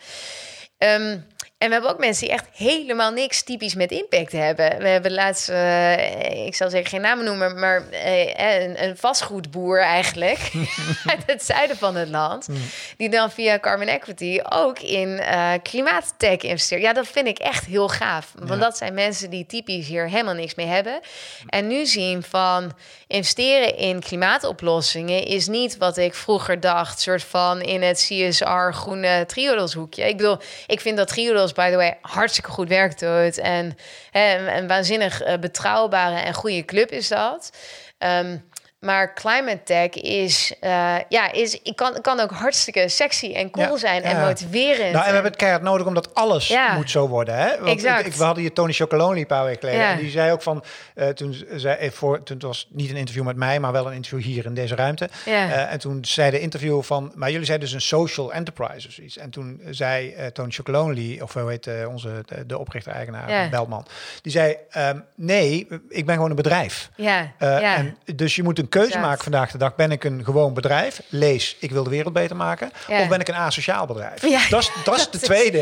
Ehm, 0.78 1.18
en 1.58 1.66
we 1.66 1.72
hebben 1.72 1.90
ook 1.90 1.98
mensen 1.98 2.24
die 2.26 2.34
echt 2.34 2.46
helemaal 2.52 3.10
niks 3.12 3.42
typisch 3.42 3.74
met 3.74 3.90
impact 3.90 4.32
hebben. 4.32 4.78
We 4.78 4.88
hebben 4.88 5.12
laatst, 5.12 5.48
eh, 5.48 6.46
ik 6.46 6.54
zal 6.54 6.70
zeker 6.70 6.88
geen 6.88 7.00
namen 7.00 7.24
noemen, 7.24 7.58
maar 7.58 7.88
eh, 7.90 8.62
een, 8.62 8.84
een 8.84 8.96
vastgoedboer 8.96 9.80
eigenlijk 9.80 10.50
uit 11.10 11.22
het 11.26 11.44
zuiden 11.44 11.76
van 11.76 11.96
het 11.96 12.08
land, 12.08 12.48
die 12.96 13.08
dan 13.08 13.30
via 13.30 13.58
Carbon 13.58 13.86
Equity 13.86 14.40
ook 14.48 14.78
in 14.78 15.18
eh 15.18 15.52
klimaattech 15.62 16.40
investeert. 16.40 16.82
Ja, 16.82 16.92
dat 16.92 17.06
vind 17.08 17.26
ik 17.26 17.38
echt 17.38 17.64
heel 17.66 17.88
gaaf, 17.88 18.32
want 18.38 18.50
Ja. 18.50 18.56
dat 18.56 18.76
zijn 18.76 18.94
mensen 18.94 19.30
die 19.30 19.46
typisch 19.46 19.86
hier 19.86 20.08
helemaal 20.08 20.34
niks 20.34 20.54
mee 20.54 20.66
hebben. 20.66 21.00
En 21.48 21.66
nu 21.66 21.86
zien 21.86 22.22
van 22.22 22.72
investeren 23.06 23.76
in 23.76 24.00
klimaatoplossingen 24.00 25.24
is 25.24 25.46
niet 25.46 25.76
wat 25.76 25.96
ik 25.96 26.14
vroeger 26.14 26.60
dacht, 26.60 27.00
soort 27.00 27.22
van 27.24 27.60
in 27.60 27.82
het 27.82 27.96
CSR 28.08 28.70
groene 28.72 29.24
Triodos 29.26 29.72
hoekje. 29.72 30.08
Ik 30.08 30.16
bedoel, 30.16 30.36
ik 30.66 30.80
vind 30.80 30.96
dat 30.96 31.08
Triodos 31.08 31.47
by 31.52 31.70
the 31.70 31.76
way 31.76 31.98
hartstikke 32.00 32.50
goed 32.50 32.68
werk 32.68 32.98
doet 32.98 33.38
en 33.38 33.76
hè, 34.10 34.56
een, 34.56 34.68
waanzinnig 34.68 35.22
eh, 35.22 35.38
betrouwbare 35.38 36.16
en 36.20 36.34
goede 36.34 36.64
club 36.64 36.90
is 36.90 37.08
dat. 37.08 37.50
Ehm, 37.98 38.38
Maar 38.78 39.14
climate 39.14 39.62
tech 39.62 39.90
is, 40.02 40.54
uh, 40.60 40.96
ja, 41.08 41.32
is 41.32 41.60
ik 41.62 41.76
kan, 41.76 42.00
kan 42.00 42.20
ook 42.20 42.30
hartstikke 42.30 42.88
sexy 42.88 43.32
en 43.32 43.50
cool 43.50 43.78
zijn 43.78 44.02
en 44.02 44.20
motiverend. 44.20 44.78
Nou, 44.78 44.92
en 44.92 44.98
we 44.98 45.12
hebben 45.12 45.24
het 45.24 45.36
keihard 45.36 45.62
nodig 45.62 45.86
omdat 45.86 46.14
alles 46.14 46.56
moet 46.76 46.90
zo 46.90 47.08
worden. 47.08 47.34
Hè? 47.34 47.58
Want 47.58 47.68
exact. 47.68 48.06
Ik, 48.06 48.14
we 48.14 48.24
hadden 48.24 48.42
hier 48.42 48.52
Tony 48.52 48.72
Chocoloni 48.72 49.20
een 49.20 49.26
paar 49.26 49.44
weken 49.44 49.60
geleden. 49.60 49.86
En 49.86 49.98
die 49.98 50.10
zei 50.10 50.32
ook 50.32 50.42
van, 50.42 50.64
uh, 50.94 51.08
toen 51.08 51.44
zei 51.54 51.76
eh, 51.76 51.90
voor, 51.90 52.22
toen 52.22 52.38
was 52.38 52.68
niet 52.70 52.90
een 52.90 52.96
interview 52.96 53.24
met 53.24 53.36
mij, 53.36 53.60
maar 53.60 53.72
wel 53.72 53.86
een 53.86 53.92
interview 53.92 54.22
hier 54.22 54.44
in 54.44 54.54
deze 54.54 54.74
ruimte. 54.74 55.08
Uh, 55.26 55.72
en 55.72 55.78
toen 55.78 56.04
zei 56.04 56.30
de 56.30 56.40
interview 56.40 56.82
van, 56.82 57.12
maar 57.14 57.30
jullie 57.30 57.46
zijn 57.46 57.60
dus 57.60 57.72
een 57.72 57.80
social 57.80 58.32
enterprise 58.32 58.86
of 58.88 58.92
zoiets. 58.92 59.16
En 59.16 59.30
toen 59.30 59.62
zei 59.70 60.14
Tony 60.32 60.50
Chocoloni, 60.50 61.22
of 61.22 61.34
hoe 61.34 61.50
heet 61.50 61.70
onze 61.88 62.22
de, 62.26 62.46
de 62.46 62.58
oprichter-eigenaar 62.58 63.48
Belman, 63.50 63.86
die 64.22 64.32
zei, 64.32 64.56
um, 64.76 65.04
nee, 65.14 65.66
ik 65.88 66.06
ben 66.06 66.14
gewoon 66.14 66.30
een 66.30 66.36
bedrijf. 66.36 66.90
Ja. 66.96 67.32
En 67.38 67.98
dus 68.14 68.36
je 68.36 68.42
moet 68.42 68.58
een 68.58 68.67
keuze 68.68 68.98
maken 68.98 69.22
vandaag 69.22 69.50
de 69.50 69.58
dag. 69.58 69.74
Ben 69.74 69.90
ik 69.90 70.04
een 70.04 70.24
gewoon 70.24 70.54
bedrijf? 70.54 71.02
Lees, 71.08 71.56
ik 71.60 71.70
wil 71.70 71.84
de 71.84 71.90
wereld 71.90 72.12
beter 72.12 72.36
maken. 72.36 72.70
Of 72.88 73.08
ben 73.08 73.20
ik 73.20 73.28
een 73.28 73.34
asociaal 73.34 73.86
bedrijf? 73.86 74.22
Ja. 74.22 74.48
Dat, 74.48 74.60
is, 74.60 74.70
dat 74.84 74.96
is 74.96 75.10
de 75.18 75.18
tweede 75.18 75.60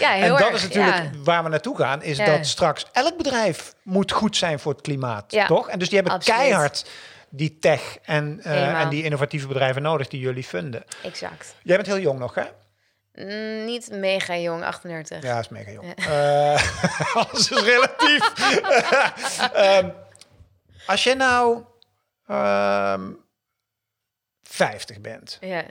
en 0.00 0.28
dat 0.28 0.52
is 0.52 0.62
natuurlijk 0.62 1.10
waar 1.24 1.42
we 1.42 1.48
naartoe 1.48 1.76
gaan. 1.76 2.02
Is 2.02 2.16
dat 2.18 2.46
straks 2.46 2.86
elk 2.92 3.16
bedrijf 3.16 3.74
moet 3.82 4.12
goed 4.12 4.36
zijn 4.36 4.58
voor 4.58 4.72
het 4.72 4.80
klimaat. 4.80 5.44
Toch? 5.46 5.68
En 5.68 5.78
dus 5.78 5.88
die 5.88 6.00
hebben 6.00 6.18
keihard 6.18 6.84
die 7.28 7.58
tech 7.58 7.98
en, 8.02 8.40
uh, 8.46 8.80
en 8.80 8.88
die 8.88 9.04
innovatieve 9.04 9.46
bedrijven 9.46 9.82
nodig 9.82 10.08
die 10.08 10.20
jullie 10.20 10.46
vinden. 10.46 10.84
Exact. 11.02 11.54
Jij 11.62 11.76
bent 11.76 11.88
heel 11.88 11.98
jong 11.98 12.18
nog, 12.18 12.34
hè? 12.34 12.44
Mm, 13.14 13.64
niet 13.64 13.90
mega 13.90 14.36
jong, 14.36 14.64
38. 14.64 15.22
Ja, 15.22 15.38
is 15.38 15.48
mega 15.48 15.70
jong. 15.70 15.92
Ja. 15.96 16.54
Uh, 16.54 17.16
alles 17.16 17.50
is 17.50 17.62
relatief. 17.62 18.32
um, 19.56 19.92
als 20.86 21.04
je 21.04 21.14
nou 21.14 21.64
50 22.26 24.96
ehm, 24.96 25.02
bent. 25.02 25.38
Ja. 25.40 25.64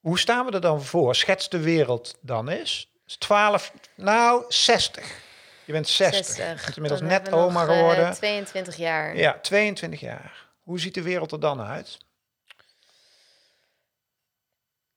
Hoe 0.00 0.18
staan 0.18 0.46
we 0.46 0.52
er 0.52 0.60
dan 0.60 0.82
voor? 0.82 1.14
Schets 1.14 1.48
de 1.48 1.60
wereld 1.60 2.18
dan 2.20 2.48
eens. 2.48 2.92
12, 3.18 3.72
nou 3.94 4.44
60. 4.48 5.22
Je 5.64 5.72
bent 5.72 5.88
60. 5.88 6.26
60. 6.26 6.46
Je 6.46 6.64
bent 6.64 6.76
inmiddels 6.76 7.00
net 7.00 7.32
oma 7.32 7.64
nog, 7.64 7.76
geworden. 7.76 8.04
Uh, 8.04 8.10
22 8.10 8.76
jaar. 8.76 9.16
Ja, 9.16 9.38
22 9.40 10.00
jaar. 10.00 10.48
Hoe 10.62 10.80
ziet 10.80 10.94
de 10.94 11.02
wereld 11.02 11.32
er 11.32 11.40
dan 11.40 11.60
uit? 11.60 11.98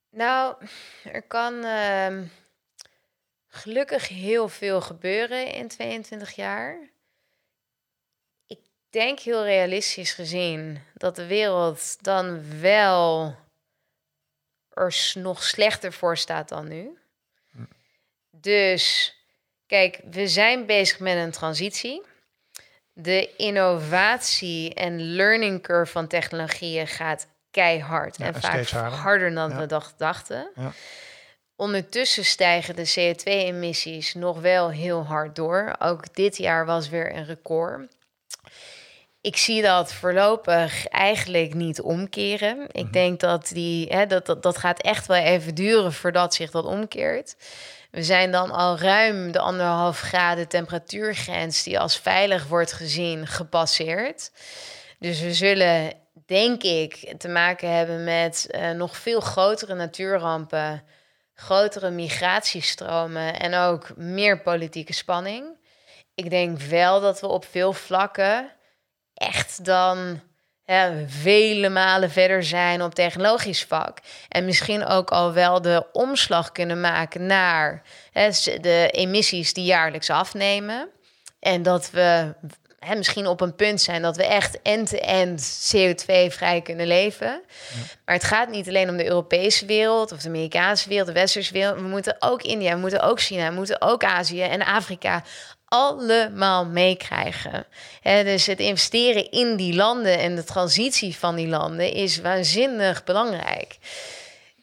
Nou, 0.09 0.55
er 1.03 1.21
kan 1.21 1.53
uh, 1.53 2.17
gelukkig 3.47 4.07
heel 4.07 4.49
veel 4.49 4.81
gebeuren 4.81 5.53
in 5.53 5.67
22 5.67 6.31
jaar 6.31 6.89
denk 8.89 9.19
heel 9.19 9.43
realistisch 9.43 10.13
gezien 10.13 10.81
dat 10.93 11.15
de 11.15 11.25
wereld 11.25 12.03
dan 12.03 12.59
wel 12.61 13.35
er 14.73 15.11
nog 15.13 15.43
slechter 15.43 15.93
voor 15.93 16.17
staat 16.17 16.49
dan 16.49 16.67
nu. 16.67 16.97
Dus 18.31 19.15
kijk, 19.67 19.99
we 20.11 20.27
zijn 20.27 20.65
bezig 20.65 20.99
met 20.99 21.17
een 21.17 21.31
transitie. 21.31 22.01
De 22.93 23.35
innovatie 23.35 24.73
en 24.73 25.15
learning 25.15 25.61
curve 25.61 25.91
van 25.91 26.07
technologieën 26.07 26.87
gaat 26.87 27.27
keihard 27.51 28.17
en 28.17 28.41
vaak 28.41 28.67
harder. 28.69 29.33
dan 29.33 29.57
we 29.57 29.81
dachten. 29.97 30.51
Ja. 30.55 30.71
Ondertussen 31.55 32.25
stijgen 32.25 32.75
de 32.75 32.93
CO2-emissies 32.95 34.13
nog 34.13 34.39
wel 34.39 34.69
heel 34.69 35.05
hard 35.05 35.35
door. 35.35 35.75
Ook 35.79 36.15
dit 36.15 36.37
jaar 36.37 36.65
was 36.65 36.89
weer 36.89 37.15
een 37.15 37.25
record 37.25 37.96
ik 39.21 39.37
zie 39.37 39.61
dat 39.61 39.93
voorlopig 39.93 40.87
eigenlijk 40.87 41.53
niet 41.53 41.81
omkeren. 41.81 42.67
Ik 42.71 42.83
mhm. 42.83 42.91
denk 42.91 43.19
dat, 43.19 43.47
die, 43.47 43.87
hè, 43.87 44.05
dat, 44.05 44.25
dat 44.25 44.43
dat 44.43 44.57
gaat 44.57 44.81
echt 44.81 45.07
wel 45.07 45.17
even 45.17 45.55
duren 45.55 45.93
voordat 45.93 46.33
zich 46.33 46.51
dat 46.51 46.65
omkeert. 46.65 47.35
We 47.91 48.03
zijn 48.03 48.31
dan 48.31 48.51
al 48.51 48.77
ruim 48.79 49.31
de 49.31 49.39
anderhalf 49.39 49.99
graden 49.99 50.47
temperatuurgrens 50.47 51.63
die 51.63 51.79
als 51.79 51.97
veilig 51.97 52.47
wordt 52.47 52.73
gezien 52.73 53.27
gepasseerd. 53.27 54.31
Dus 54.99 55.21
we 55.21 55.33
zullen, 55.33 55.93
denk 56.25 56.63
ik, 56.63 57.13
te 57.17 57.27
maken 57.27 57.75
hebben 57.75 58.03
met 58.03 58.47
uh, 58.51 58.71
nog 58.71 58.97
veel 58.97 59.19
grotere 59.19 59.73
natuurrampen, 59.73 60.83
grotere 61.33 61.89
migratiestromen 61.89 63.39
en 63.39 63.55
ook 63.55 63.97
meer 63.97 64.41
politieke 64.41 64.93
spanning. 64.93 65.56
Ik 66.17 66.29
denk 66.29 66.59
wel 66.59 67.01
dat 67.01 67.19
we 67.19 67.27
op 67.27 67.45
veel 67.45 67.73
vlakken 67.73 68.51
echt 69.13 69.65
dan 69.65 70.21
vele 71.07 71.69
malen 71.69 72.11
verder 72.11 72.43
zijn 72.43 72.81
op 72.81 72.95
technologisch 72.95 73.63
vak. 73.63 73.99
En 74.29 74.45
misschien 74.45 74.85
ook 74.85 75.09
al 75.09 75.33
wel 75.33 75.61
de 75.61 75.85
omslag 75.91 76.51
kunnen 76.51 76.81
maken 76.81 77.25
naar 77.25 77.81
de 78.61 78.89
emissies 78.91 79.53
die 79.53 79.63
jaarlijks 79.63 80.09
afnemen. 80.09 80.89
En 81.39 81.63
dat 81.63 81.91
we 81.91 82.33
misschien 82.95 83.27
op 83.27 83.41
een 83.41 83.55
punt 83.55 83.81
zijn 83.81 84.01
dat 84.01 84.17
we 84.17 84.25
echt 84.25 84.61
end-to-end 84.61 85.71
CO2-vrij 85.75 86.61
kunnen 86.61 86.87
leven. 86.87 87.41
Maar 88.05 88.15
het 88.15 88.23
gaat 88.23 88.49
niet 88.49 88.67
alleen 88.67 88.89
om 88.89 88.97
de 88.97 89.05
Europese 89.05 89.65
wereld 89.65 90.11
of 90.11 90.21
de 90.21 90.27
Amerikaanse 90.27 90.89
wereld, 90.89 91.07
de 91.07 91.13
Westerse 91.13 91.53
wereld. 91.53 91.75
We 91.81 91.87
moeten 91.87 92.15
ook 92.19 92.41
India, 92.41 92.73
we 92.73 92.79
moeten 92.79 93.01
ook 93.01 93.21
China, 93.21 93.49
we 93.49 93.55
moeten 93.55 93.81
ook 93.81 94.03
Azië 94.03 94.41
en 94.41 94.65
Afrika 94.65 95.23
allemaal 95.67 96.65
meekrijgen. 96.65 97.65
dus 98.03 98.45
het 98.45 98.59
investeren 98.59 99.31
in 99.31 99.55
die 99.55 99.75
landen 99.75 100.19
en 100.19 100.35
de 100.35 100.43
transitie 100.43 101.15
van 101.15 101.35
die 101.35 101.47
landen 101.47 101.91
is 101.91 102.21
waanzinnig 102.21 103.03
belangrijk. 103.03 103.77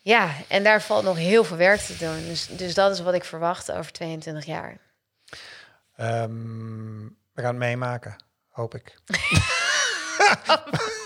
Ja, 0.02 0.34
en 0.48 0.64
daar 0.64 0.82
valt 0.82 1.04
nog 1.04 1.16
heel 1.16 1.44
veel 1.44 1.56
werk 1.56 1.80
te 1.80 1.96
doen. 1.96 2.26
Dus, 2.26 2.46
dus 2.46 2.74
dat 2.74 2.92
is 2.92 3.00
wat 3.00 3.14
ik 3.14 3.24
verwacht 3.24 3.72
over 3.72 3.92
22 3.92 4.44
jaar. 4.44 4.78
Um, 6.00 7.16
we 7.32 7.42
gaan 7.42 7.50
het 7.50 7.64
meemaken, 7.64 8.16
hoop 8.48 8.74
ik. 8.74 8.98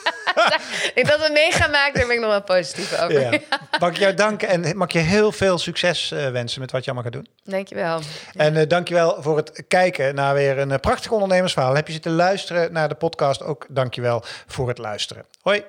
ik 0.98 1.06
dat 1.06 1.26
we 1.26 1.32
mee 1.32 1.52
gaan 1.52 1.70
maken, 1.70 1.94
daar 1.94 2.06
ben 2.06 2.14
ik 2.14 2.20
nog 2.20 2.30
wel 2.30 2.42
positief 2.42 3.00
over. 3.00 3.20
Ja. 3.20 3.38
Mag 3.80 3.90
ik 3.90 3.96
jou 3.96 4.14
danken 4.14 4.48
en 4.48 4.76
mag 4.76 4.92
je 4.92 4.98
heel 4.98 5.32
veel 5.32 5.58
succes 5.58 6.12
uh, 6.12 6.30
wensen 6.30 6.60
met 6.60 6.70
wat 6.70 6.84
je 6.84 6.90
allemaal 6.90 7.12
gaat 7.12 7.22
doen. 7.22 7.28
Dankjewel. 7.44 8.00
En 8.36 8.54
uh, 8.54 8.62
dankjewel 8.68 9.22
voor 9.22 9.36
het 9.36 9.64
kijken 9.68 10.14
naar 10.14 10.34
weer 10.34 10.58
een 10.58 10.70
uh, 10.70 10.76
prachtig 10.76 11.10
ondernemersverhaal. 11.10 11.74
Heb 11.74 11.86
je 11.86 11.92
zitten 11.92 12.12
luisteren 12.12 12.72
naar 12.72 12.88
de 12.88 12.94
podcast? 12.94 13.42
Ook 13.42 13.66
dankjewel 13.68 14.22
voor 14.46 14.68
het 14.68 14.78
luisteren. 14.78 15.24
Hoi. 15.40 15.64